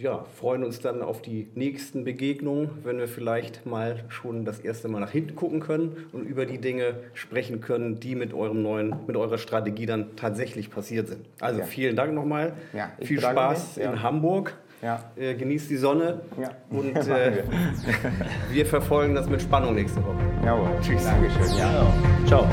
ja, 0.00 0.24
freuen 0.38 0.64
uns 0.64 0.80
dann 0.80 1.02
auf 1.02 1.20
die 1.20 1.48
nächsten 1.54 2.04
Begegnungen, 2.04 2.70
wenn 2.84 2.98
wir 2.98 3.06
vielleicht 3.06 3.66
mal 3.66 4.04
schon 4.08 4.44
das 4.44 4.60
erste 4.60 4.88
Mal 4.88 4.98
nach 5.00 5.10
hinten 5.10 5.36
gucken 5.36 5.60
können 5.60 6.06
und 6.12 6.24
über 6.24 6.46
die 6.46 6.58
Dinge 6.58 6.94
sprechen 7.12 7.60
können, 7.60 8.00
die 8.00 8.14
mit 8.14 8.32
eurem 8.32 8.62
neuen, 8.62 8.94
mit 9.06 9.16
eurer 9.16 9.36
Strategie 9.36 9.84
dann 9.84 10.16
tatsächlich 10.16 10.70
passiert 10.70 11.08
sind. 11.08 11.26
Also 11.40 11.60
ja. 11.60 11.66
vielen 11.66 11.96
Dank 11.96 12.14
nochmal. 12.14 12.54
Ja, 12.72 12.92
Viel 13.02 13.20
Spaß 13.20 13.76
mich, 13.76 13.84
ja. 13.84 13.92
in 13.92 14.02
Hamburg. 14.02 14.56
Ja. 14.82 15.04
Äh, 15.14 15.34
genießt 15.34 15.68
die 15.68 15.76
Sonne 15.76 16.22
und 16.70 16.96
äh, 17.08 17.42
wir. 18.50 18.64
verfolgen 18.64 19.14
das 19.14 19.28
mit 19.28 19.42
Spannung 19.42 19.74
nächste 19.74 20.02
Woche. 20.02 20.16
Jawohl. 20.42 20.70
Tschüss. 20.80 21.04
Dankeschön. 21.04 21.44
Ciao. 22.26 22.48